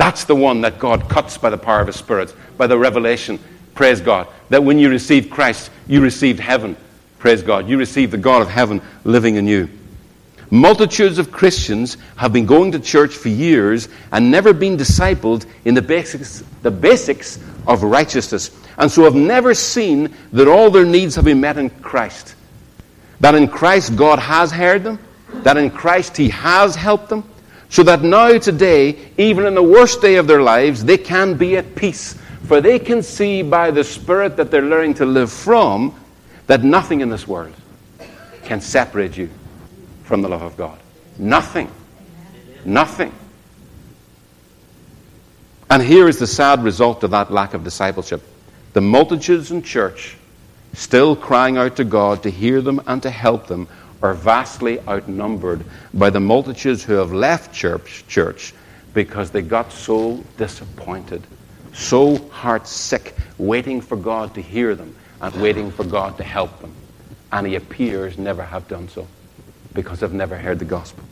[0.00, 3.38] That's the one that God cuts by the power of His Spirit, by the revelation.
[3.74, 4.28] Praise God.
[4.48, 6.74] That when you received Christ, you received heaven.
[7.18, 7.68] Praise God.
[7.68, 9.68] You received the God of heaven living in you.
[10.50, 15.74] Multitudes of Christians have been going to church for years and never been discipled in
[15.74, 21.14] the basics, the basics of righteousness, and so have never seen that all their needs
[21.16, 22.36] have been met in Christ.
[23.20, 24.98] That in Christ God has heard them,
[25.42, 27.22] that in Christ He has helped them,
[27.70, 31.56] so that now, today, even in the worst day of their lives, they can be
[31.56, 32.14] at peace.
[32.46, 35.94] For they can see by the Spirit that they're learning to live from
[36.48, 37.54] that nothing in this world
[38.42, 39.30] can separate you
[40.02, 40.76] from the love of God.
[41.16, 41.70] Nothing.
[42.64, 43.14] Nothing.
[45.70, 48.20] And here is the sad result of that lack of discipleship.
[48.72, 50.16] The multitudes in church
[50.72, 53.68] still crying out to God to hear them and to help them
[54.02, 58.54] are vastly outnumbered by the multitudes who have left church, church
[58.94, 61.22] because they got so disappointed,
[61.72, 66.60] so heart sick, waiting for God to hear them and waiting for God to help
[66.60, 66.74] them.
[67.32, 69.06] And He appears never have done so
[69.74, 71.04] because they've never heard the gospel.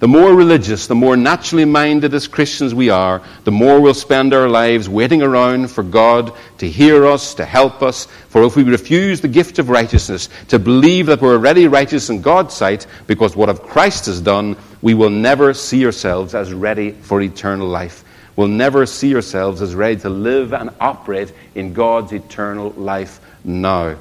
[0.00, 4.32] The more religious, the more naturally minded as Christians we are, the more we'll spend
[4.32, 8.06] our lives waiting around for God to hear us, to help us.
[8.30, 12.22] For if we refuse the gift of righteousness, to believe that we're already righteous in
[12.22, 16.92] God's sight because what of Christ has done, we will never see ourselves as ready
[16.92, 18.02] for eternal life.
[18.36, 23.96] We'll never see ourselves as ready to live and operate in God's eternal life now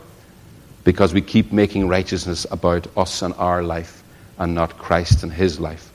[0.86, 3.99] because we keep making righteousness about us and our life
[4.40, 5.92] and not Christ and his life.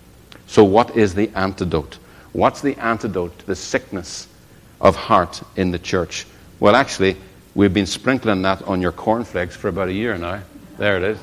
[0.47, 1.99] So, what is the antidote?
[2.33, 4.29] What's the antidote to the sickness
[4.81, 6.27] of heart in the church?
[6.61, 7.17] Well, actually,
[7.55, 10.43] we've been sprinkling that on your cornflakes for about a year now.
[10.77, 11.19] There it is.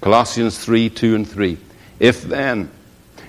[0.00, 1.56] Colossians 3 2 and 3.
[2.00, 2.70] If then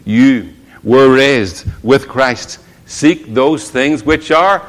[0.04, 4.68] you were raised with Christ, seek those things which are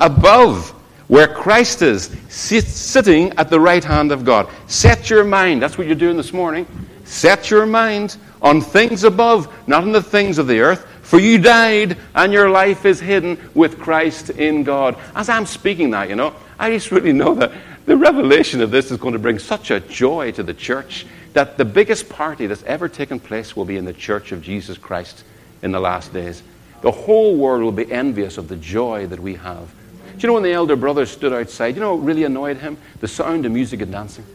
[0.00, 0.70] above,
[1.08, 4.48] where Christ is, sit, sitting at the right hand of God.
[4.66, 6.66] Set your mind, that's what you're doing this morning.
[7.08, 10.86] Set your mind on things above, not on the things of the earth.
[11.00, 14.94] For you died, and your life is hidden with Christ in God.
[15.14, 17.50] As I'm speaking that, you know, I just really know that
[17.86, 21.56] the revelation of this is going to bring such a joy to the church that
[21.56, 25.24] the biggest party that's ever taken place will be in the church of Jesus Christ
[25.62, 26.42] in the last days.
[26.82, 29.74] The whole world will be envious of the joy that we have.
[30.18, 32.76] Do you know when the elder brother stood outside, you know what really annoyed him?
[33.00, 34.26] The sound of music and dancing.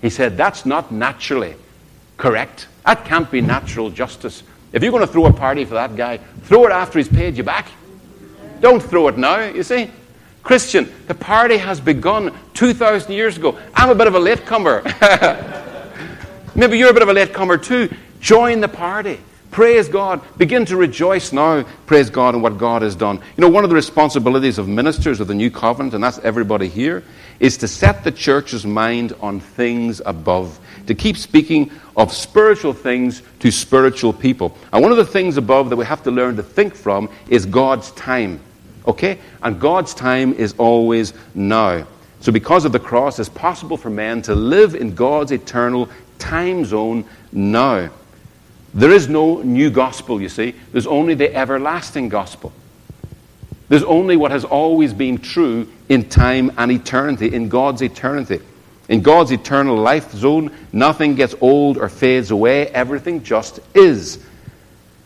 [0.00, 1.56] He said, That's not naturally
[2.16, 2.68] correct.
[2.84, 4.42] That can't be natural justice.
[4.72, 7.36] If you're going to throw a party for that guy, throw it after he's paid
[7.36, 7.68] you back.
[8.60, 9.90] Don't throw it now, you see.
[10.42, 13.58] Christian, the party has begun 2,000 years ago.
[13.74, 14.82] I'm a bit of a latecomer.
[16.54, 17.94] Maybe you're a bit of a latecomer too.
[18.20, 19.20] Join the party.
[19.50, 20.20] Praise God.
[20.36, 21.64] Begin to rejoice now.
[21.86, 23.16] Praise God in what God has done.
[23.36, 26.68] You know, one of the responsibilities of ministers of the new covenant, and that's everybody
[26.68, 27.02] here,
[27.40, 33.22] is to set the church's mind on things above, to keep speaking of spiritual things
[33.40, 34.56] to spiritual people.
[34.72, 37.46] And one of the things above that we have to learn to think from is
[37.46, 38.40] God's time.
[38.86, 39.18] Okay?
[39.42, 41.86] And God's time is always now.
[42.20, 46.64] So, because of the cross, it's possible for men to live in God's eternal time
[46.64, 47.90] zone now.
[48.74, 50.54] There is no new gospel, you see.
[50.72, 52.52] There's only the everlasting gospel.
[53.68, 58.40] There's only what has always been true in time and eternity, in God's eternity.
[58.88, 62.68] In God's eternal life zone, nothing gets old or fades away.
[62.68, 64.18] Everything just is.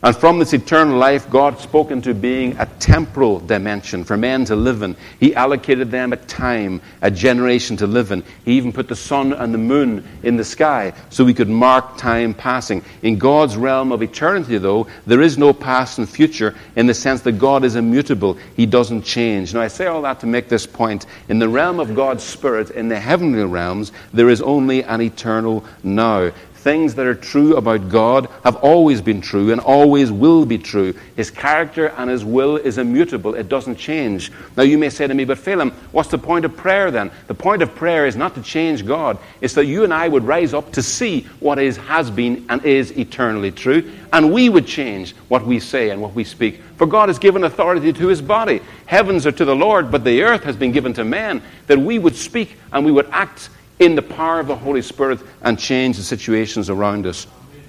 [0.03, 4.55] And from this eternal life, God spoke into being a temporal dimension for men to
[4.55, 4.97] live in.
[5.17, 8.21] He allocated them a time, a generation to live in.
[8.43, 11.95] He even put the sun and the moon in the sky so we could mark
[11.95, 12.83] time passing.
[13.01, 17.21] In God's realm of eternity, though, there is no past and future in the sense
[17.21, 18.37] that God is immutable.
[18.57, 19.53] He doesn't change.
[19.53, 21.05] Now, I say all that to make this point.
[21.29, 25.63] In the realm of God's Spirit, in the heavenly realms, there is only an eternal
[25.81, 26.31] now
[26.63, 30.93] things that are true about God have always been true and always will be true.
[31.17, 34.31] His character and His will is immutable, it doesn't change.
[34.55, 37.11] Now, you may say to me, but Phelim, what's the point of prayer then?
[37.27, 40.23] The point of prayer is not to change God, it's that you and I would
[40.23, 44.65] rise up to see what is, has been, and is eternally true, and we would
[44.65, 46.61] change what we say and what we speak.
[46.77, 48.61] For God has given authority to His body.
[48.85, 51.99] Heavens are to the Lord, but the earth has been given to man, that we
[51.99, 53.49] would speak and we would act
[53.85, 57.27] in the power of the Holy Spirit and change the situations around us.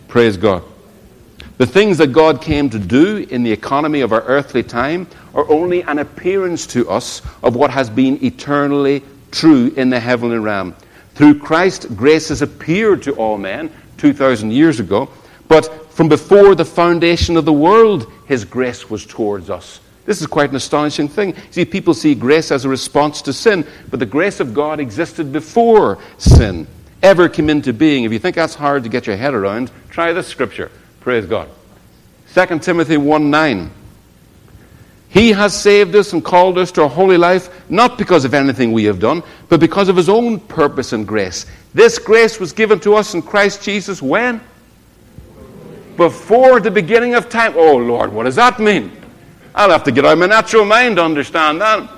[0.08, 0.62] Praise God.
[1.56, 5.48] The things that God came to do in the economy of our earthly time are
[5.48, 10.74] only an appearance to us of what has been eternally true in the heavenly realm.
[11.14, 15.08] Through Christ, grace has appeared to all men 2,000 years ago,
[15.46, 19.80] but from before the foundation of the world, His grace was towards us.
[20.06, 21.34] This is quite an astonishing thing.
[21.50, 25.32] See, people see grace as a response to sin, but the grace of God existed
[25.32, 26.66] before sin
[27.02, 28.04] ever came into being.
[28.04, 30.70] If you think that's hard to get your head around, try this scripture.
[31.00, 31.48] Praise God.
[32.34, 33.70] 2 Timothy 1 9.
[35.08, 38.72] He has saved us and called us to a holy life, not because of anything
[38.72, 41.46] we have done, but because of His own purpose and grace.
[41.72, 44.40] This grace was given to us in Christ Jesus when?
[45.96, 47.52] Before the beginning of time.
[47.54, 49.03] Oh, Lord, what does that mean?
[49.54, 51.88] I'll have to get out of my natural mind to understand that.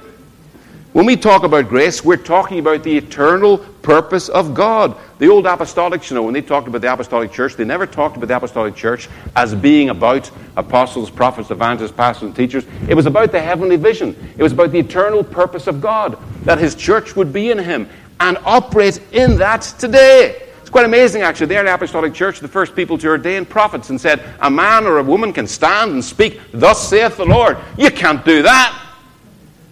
[0.92, 4.96] When we talk about grace, we're talking about the eternal purpose of God.
[5.18, 8.16] The old apostolics, you know, when they talked about the apostolic church, they never talked
[8.16, 12.66] about the apostolic church as being about apostles, prophets, evangelists, pastors, and teachers.
[12.88, 14.16] It was about the heavenly vision.
[14.36, 17.88] It was about the eternal purpose of God, that his church would be in him
[18.20, 20.45] and operate in that today.
[20.76, 21.46] Quite amazing, actually.
[21.46, 24.98] They're the Apostolic Church, the first people to ordain prophets, and said, A man or
[24.98, 27.56] a woman can stand and speak, Thus saith the Lord.
[27.78, 28.78] You can't do that.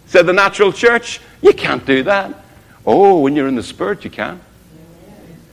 [0.07, 2.47] Said the natural church, You can't do that.
[2.87, 4.41] Oh, when you're in the Spirit, you can.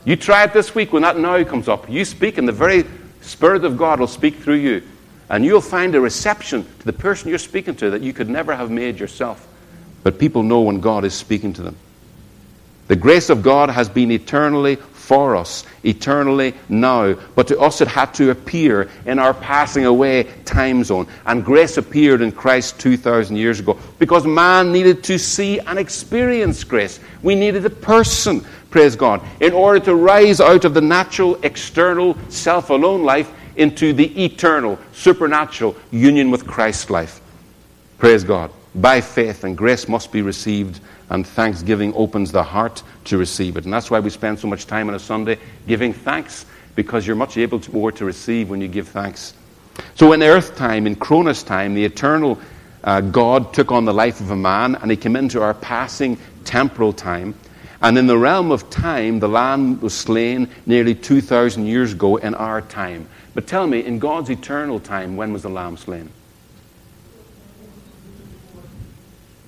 [0.05, 1.89] You try it this week when that now comes up.
[1.89, 2.85] You speak, and the very
[3.19, 4.81] Spirit of God will speak through you.
[5.29, 8.55] And you'll find a reception to the person you're speaking to that you could never
[8.55, 9.45] have made yourself.
[10.03, 11.75] But people know when God is speaking to them.
[12.87, 14.77] The grace of God has been eternally
[15.11, 17.13] for us eternally now.
[17.35, 21.05] But to us, it had to appear in our passing away time zone.
[21.25, 26.63] And grace appeared in Christ 2,000 years ago because man needed to see and experience
[26.63, 27.01] grace.
[27.23, 32.17] We needed a person, praise God, in order to rise out of the natural, external,
[32.29, 37.19] self alone life into the eternal, supernatural union with Christ's life.
[37.97, 38.49] Praise God.
[38.73, 40.79] By faith, and grace must be received
[41.11, 43.65] and thanksgiving opens the heart to receive it.
[43.65, 45.37] And that's why we spend so much time on a Sunday
[45.67, 46.45] giving thanks,
[46.75, 49.33] because you're much able to, more to receive when you give thanks.
[49.95, 52.39] So in earth time, in Chronos time, the eternal
[52.85, 56.17] uh, God took on the life of a man and he came into our passing
[56.45, 57.35] temporal time.
[57.81, 62.35] And in the realm of time, the lamb was slain nearly 2,000 years ago in
[62.35, 63.09] our time.
[63.33, 66.09] But tell me, in God's eternal time, when was the lamb slain?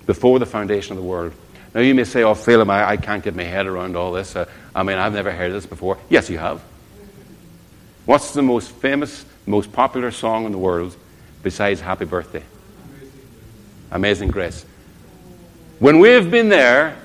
[0.06, 1.34] Before the foundation of the world.
[1.74, 4.36] Now, you may say, Oh, Phelim, I, I can't get my head around all this.
[4.36, 4.46] Uh,
[4.76, 5.98] I mean, I've never heard this before.
[6.10, 6.62] Yes, you have.
[8.06, 10.96] What's the most famous, most popular song in the world
[11.42, 12.44] besides Happy Birthday?
[13.92, 14.66] Amazing Grace.
[15.80, 16.98] When we've been there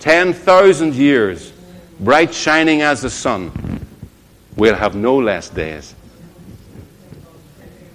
[0.00, 1.52] 10,000 years,
[2.00, 3.86] bright shining as the sun,
[4.56, 5.94] we'll have no less days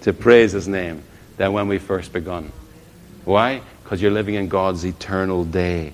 [0.01, 1.03] to praise His name
[1.37, 2.51] than when we first begun.
[3.25, 3.61] Why?
[3.83, 5.93] Because you're living in God's eternal day.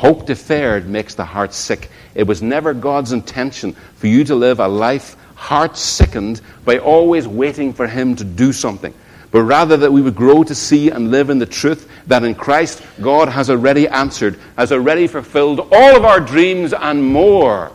[0.00, 1.90] Hope deferred makes the heart sick.
[2.14, 7.28] It was never God's intention for you to live a life heart sickened by always
[7.28, 8.94] waiting for Him to do something,
[9.30, 12.34] but rather that we would grow to see and live in the truth that in
[12.34, 17.70] Christ God has already answered, has already fulfilled all of our dreams and more.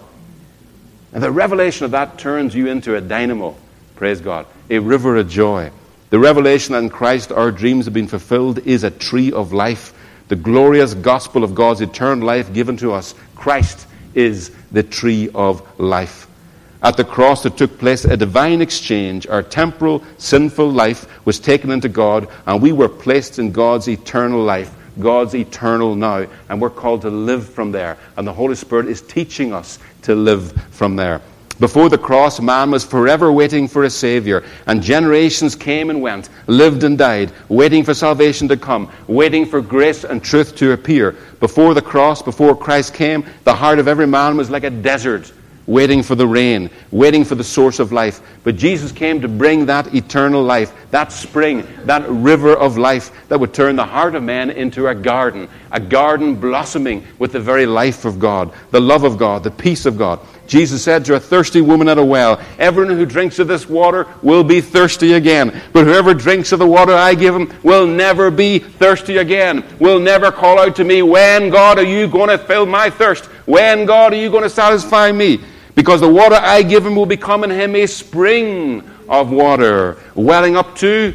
[1.14, 3.56] And the revelation of that turns you into a dynamo,
[3.98, 5.70] praise God, a river of joy.
[6.10, 9.92] The revelation that in Christ our dreams have been fulfilled is a tree of life.
[10.28, 13.14] The glorious gospel of God's eternal life given to us.
[13.36, 16.28] Christ is the tree of life.
[16.82, 19.28] At the cross, there took place a divine exchange.
[19.28, 24.44] Our temporal, sinful life was taken into God, and we were placed in God's eternal
[24.44, 26.28] life, God's eternal now.
[26.50, 27.98] And we're called to live from there.
[28.18, 31.22] And the Holy Spirit is teaching us to live from there.
[31.60, 36.30] Before the cross, man was forever waiting for a Savior, and generations came and went,
[36.48, 41.16] lived and died, waiting for salvation to come, waiting for grace and truth to appear.
[41.40, 45.32] Before the cross, before Christ came, the heart of every man was like a desert
[45.68, 48.22] waiting for the rain, waiting for the source of life.
[48.44, 53.40] But Jesus came to bring that eternal life, that spring, that river of life that
[53.40, 57.66] would turn the heart of man into a garden, a garden blossoming with the very
[57.66, 60.20] life of God, the love of God, the peace of God.
[60.48, 64.08] Jesus said to a thirsty woman at a well, Everyone who drinks of this water
[64.22, 65.62] will be thirsty again.
[65.74, 69.66] But whoever drinks of the water I give him will never be thirsty again.
[69.80, 73.26] Will never call out to me, When, God, are you going to fill my thirst?
[73.46, 75.44] When, God, are you going to satisfy me?
[75.74, 80.56] Because the water I give him will become in him a spring of water, welling
[80.56, 81.14] up to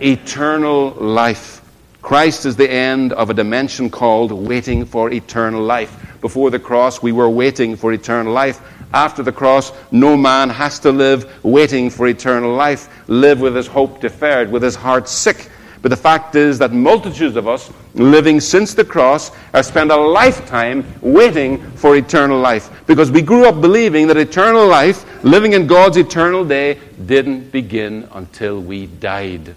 [0.00, 1.62] eternal life.
[2.00, 6.05] Christ is the end of a dimension called waiting for eternal life.
[6.20, 8.60] Before the cross, we were waiting for eternal life.
[8.94, 13.66] After the cross, no man has to live waiting for eternal life, live with his
[13.66, 15.50] hope deferred, with his heart sick
[15.86, 19.96] but the fact is that multitudes of us living since the cross have spent a
[19.96, 25.68] lifetime waiting for eternal life because we grew up believing that eternal life, living in
[25.68, 29.54] God's eternal day, didn't begin until we died.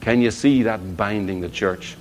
[0.00, 1.96] Can you see that binding the church?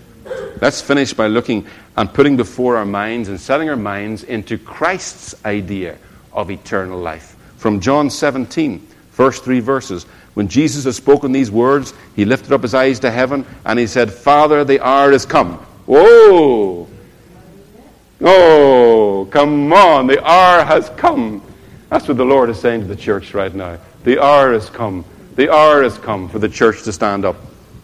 [0.61, 5.35] Let's finish by looking and putting before our minds and setting our minds into Christ's
[5.45, 5.97] idea
[6.33, 7.35] of eternal life.
[7.57, 10.03] From John 17, first three verses.
[10.35, 13.87] When Jesus had spoken these words, he lifted up his eyes to heaven and he
[13.87, 15.53] said, Father, the hour is come.
[15.87, 16.87] Whoa!
[18.21, 21.41] Oh, come on, the hour has come.
[21.89, 23.79] That's what the Lord is saying to the church right now.
[24.03, 25.05] The hour has come.
[25.35, 27.35] The hour has come for the church to stand up.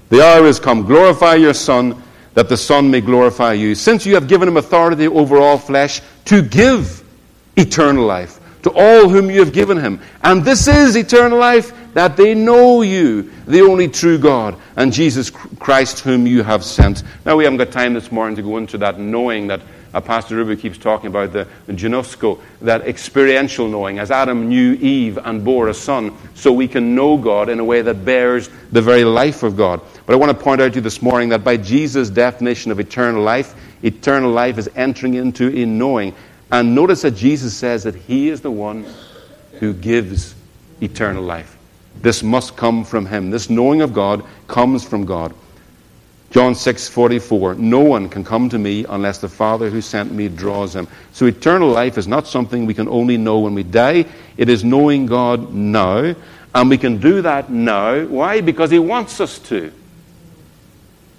[0.10, 0.86] The hour has come.
[0.86, 2.02] Glorify your Son,
[2.34, 3.76] that the Son may glorify you.
[3.76, 7.04] Since you have given him authority over all flesh to give
[7.56, 10.02] eternal life to all whom you have given him.
[10.24, 15.30] And this is eternal life, that they know you, the only true God, and Jesus
[15.30, 17.04] Christ whom you have sent.
[17.26, 19.62] Now, we haven't got time this morning to go into that knowing that
[19.94, 25.20] uh, Pastor Ruby keeps talking about, the, the that experiential knowing, as Adam knew Eve
[25.24, 28.82] and bore a son, so we can know God in a way that bears the
[28.82, 29.82] very life of God.
[30.06, 32.80] But I want to point out to you this morning that by Jesus' definition of
[32.80, 36.16] eternal life, eternal life is entering into in knowing.
[36.52, 38.86] And notice that Jesus says that He is the one
[39.60, 40.36] who gives
[40.82, 41.58] eternal life.
[42.02, 43.30] This must come from Him.
[43.30, 45.34] This knowing of God comes from God.
[46.34, 50.28] John 6 44, no one can come to me unless the Father who sent me
[50.28, 50.88] draws him.
[51.12, 54.06] So eternal life is not something we can only know when we die.
[54.36, 56.16] It is knowing God now.
[56.56, 58.06] And we can do that now.
[58.06, 58.42] Why?
[58.42, 59.72] Because He wants us to.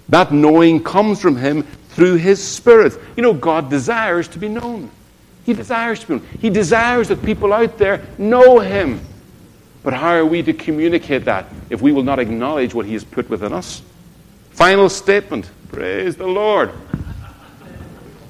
[0.09, 2.93] That knowing comes from Him through His Spirit.
[3.15, 4.91] You know, God desires to be known.
[5.45, 6.27] He desires to be known.
[6.41, 8.99] He desires that people out there know Him.
[9.81, 13.05] But how are we to communicate that if we will not acknowledge what He has
[13.05, 13.81] put within us?
[14.55, 15.51] Final statement.
[15.69, 16.71] Praise the Lord.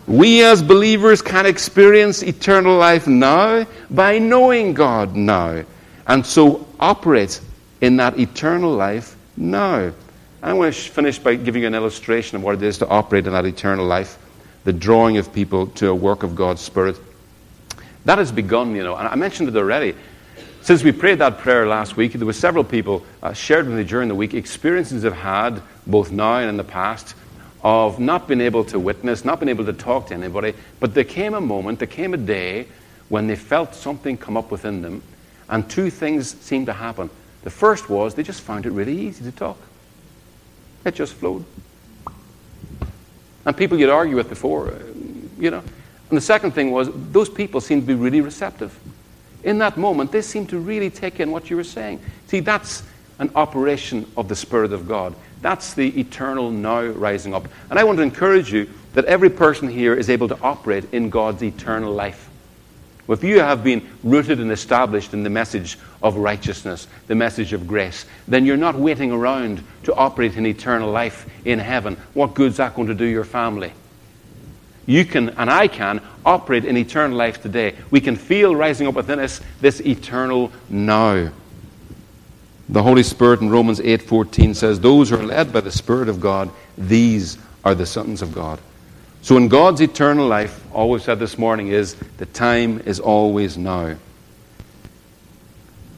[0.07, 5.63] We as believers can experience eternal life now by knowing God now.
[6.07, 7.39] And so operate
[7.81, 9.81] in that eternal life now.
[9.81, 9.93] And
[10.41, 13.27] I want to finish by giving you an illustration of what it is to operate
[13.27, 14.17] in that eternal life,
[14.63, 16.97] the drawing of people to a work of God's Spirit.
[18.05, 19.93] That has begun, you know, and I mentioned it already.
[20.65, 23.83] Since we prayed that prayer last week, there were several people uh, shared with me
[23.83, 27.13] during the week experiences they've had, both now and in the past,
[27.61, 30.55] of not being able to witness, not being able to talk to anybody.
[30.79, 32.67] But there came a moment, there came a day
[33.09, 35.03] when they felt something come up within them,
[35.49, 37.11] and two things seemed to happen.
[37.43, 39.59] The first was they just found it really easy to talk.
[40.83, 41.45] It just flowed.
[43.45, 44.79] And people you'd argue with before, uh,
[45.37, 45.61] you know.
[46.09, 48.75] And the second thing was those people seemed to be really receptive.
[49.45, 52.01] In that moment, they seemed to really take in what you were saying.
[52.27, 52.83] See, that's
[53.19, 55.15] an operation of the Spirit of God.
[55.41, 57.47] That's the eternal now rising up.
[57.69, 61.11] And I want to encourage you that every person here is able to operate in
[61.11, 62.29] God's eternal life.
[63.07, 67.67] If you have been rooted and established in the message of righteousness, the message of
[67.67, 71.97] grace, then you're not waiting around to operate in eternal life in heaven.
[72.15, 73.73] What good's that going to do your family?
[74.85, 77.75] You can, and I can, operate in eternal life today.
[77.91, 81.31] We can feel rising up within us this eternal now.
[82.69, 86.19] The Holy Spirit in Romans 8:14 says, "Those who are led by the Spirit of
[86.19, 88.59] God, these are the sons of God."
[89.21, 93.57] So in God's eternal life, all we've said this morning is the time is always
[93.57, 93.95] now.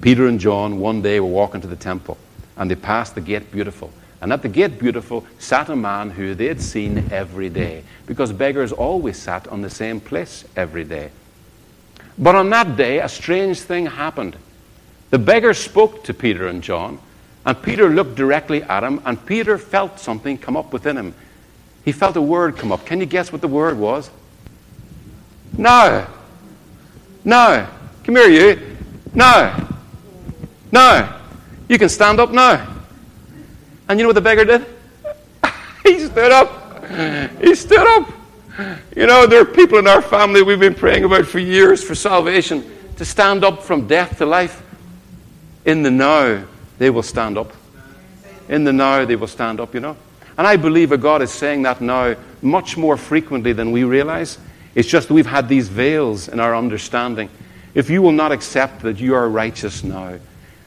[0.02, 2.18] Peter and John one day were walking to the temple
[2.56, 3.92] and they passed the gate beautiful.
[4.22, 8.34] And at the gate beautiful sat a man who they had seen every day because
[8.34, 11.12] beggars always sat on the same place every day.
[12.18, 14.36] But on that day, a strange thing happened.
[15.12, 17.00] The beggar spoke to Peter and John,
[17.46, 21.14] and Peter looked directly at him, and Peter felt something come up within him.
[21.86, 22.86] He felt a word come up.
[22.86, 24.10] Can you guess what the word was?
[25.58, 26.08] No.
[27.24, 27.68] No.
[28.04, 28.78] Come here, you.
[29.14, 29.70] No.
[30.72, 31.20] No.
[31.70, 32.77] You can stand up now.
[33.90, 34.66] And you know what the beggar did?
[35.84, 36.86] he stood up.
[37.42, 38.12] He stood up.
[38.96, 41.96] You know, there are people in our family we've been praying about for years for
[41.96, 44.64] salvation to stand up from death to life.
[45.66, 46.44] In the now,
[46.80, 47.54] they will stand up.
[48.50, 49.96] In the now, they will stand up, you know.
[50.38, 54.38] And I believe that God is saying that now much more frequently than we realize.
[54.76, 57.30] It's just that we've had these veils in our understanding.
[57.74, 60.20] If you will not accept that you are righteous now,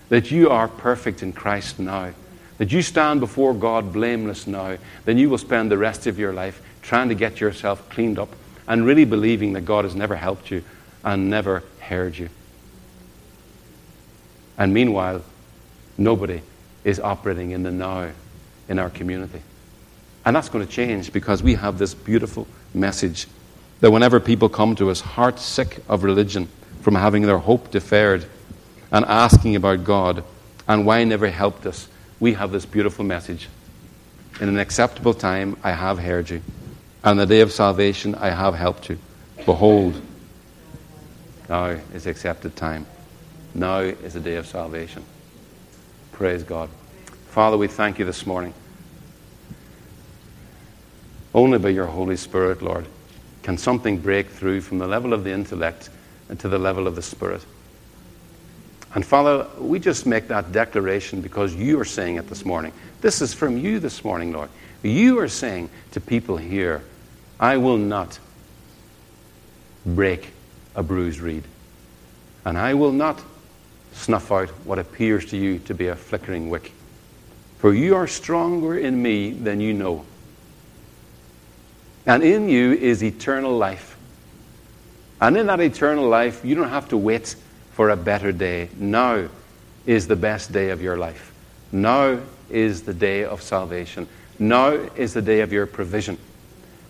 [0.09, 2.13] that you are perfect in Christ now,
[2.61, 6.35] that you stand before God blameless now, then you will spend the rest of your
[6.35, 8.29] life trying to get yourself cleaned up
[8.69, 10.63] and really believing that God has never helped you
[11.03, 12.29] and never heard you.
[14.59, 15.25] And meanwhile,
[15.97, 16.43] nobody
[16.85, 18.11] is operating in the now
[18.69, 19.41] in our community.
[20.27, 23.27] And that's going to change because we have this beautiful message
[23.81, 26.47] that whenever people come to us, heart sick of religion,
[26.83, 28.27] from having their hope deferred,
[28.93, 30.25] and asking about God
[30.69, 31.89] and why never helped us,
[32.21, 33.49] we have this beautiful message.
[34.41, 36.43] In an acceptable time, I have heard you.
[37.03, 38.99] And the day of salvation, I have helped you.
[39.47, 40.01] Behold,
[41.49, 41.65] now
[41.95, 42.87] is the accepted time.
[43.55, 45.03] Now is the day of salvation.
[46.13, 46.69] Praise God.
[47.29, 48.53] Father, we thank you this morning.
[51.35, 52.87] Only by your Holy Spirit, Lord,
[53.43, 55.89] can something break through from the level of the intellect
[56.29, 57.45] and to the level of the Spirit.
[58.95, 62.73] And Father, we just make that declaration because you are saying it this morning.
[63.01, 64.51] This is from you this morning, Lord.
[64.83, 66.83] You are saying to people here,
[67.39, 68.19] I will not
[69.87, 70.33] break
[70.75, 71.45] a bruised reed,
[72.45, 73.23] and I will not
[73.93, 76.73] snuff out what appears to you to be a flickering wick.
[77.59, 80.05] For you are stronger in me than you know.
[82.07, 83.97] And in you is eternal life.
[85.21, 87.37] And in that eternal life, you don't have to wait
[87.81, 88.69] for a better day.
[88.77, 89.27] Now
[89.87, 91.33] is the best day of your life.
[91.73, 92.21] Now
[92.51, 94.07] is the day of salvation.
[94.39, 96.19] Now is the day of your provision.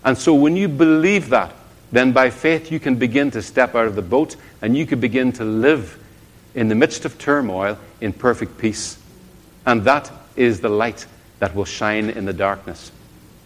[0.04, 1.54] And so when you believe that,
[1.92, 4.98] then by faith you can begin to step out of the boat and you can
[4.98, 5.96] begin to live
[6.56, 8.98] in the midst of turmoil in perfect peace.
[9.64, 11.06] And that is the light
[11.38, 12.90] that will shine in the darkness.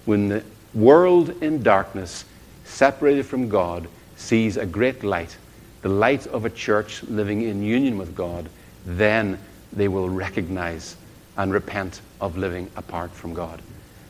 [0.07, 0.43] When the
[0.73, 2.25] world in darkness,
[2.65, 3.87] separated from God,
[4.17, 5.37] sees a great light,
[5.85, 8.49] the light of a church living in union with God,
[8.87, 9.39] then
[9.71, 10.97] they will recognize
[11.37, 13.61] and repent of living apart from God.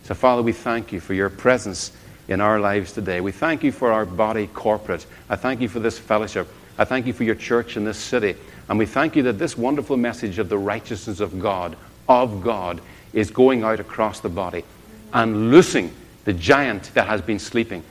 [0.04, 1.90] So, Father, we thank you for your presence
[2.28, 3.20] in our lives today.
[3.20, 5.04] We thank you for our body corporate.
[5.28, 6.46] I thank you for this fellowship.
[6.78, 8.36] I thank you for your church in this city.
[8.68, 11.76] And we thank you that this wonderful message of the righteousness of God,
[12.08, 12.80] of God,
[13.12, 14.64] is going out across the body
[15.12, 15.92] and loosing
[16.24, 17.82] the giant that has been sleeping,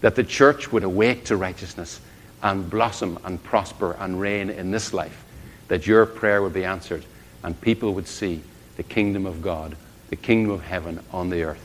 [0.00, 2.00] that the church would awake to righteousness
[2.42, 5.24] and blossom and prosper and reign in this life,
[5.68, 7.04] that your prayer would be answered
[7.42, 8.42] and people would see
[8.76, 9.76] the kingdom of God
[10.08, 11.64] the kingdom of heaven on the earth.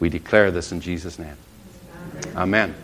[0.00, 1.36] We declare this in Jesus' name.
[2.36, 2.74] Amen.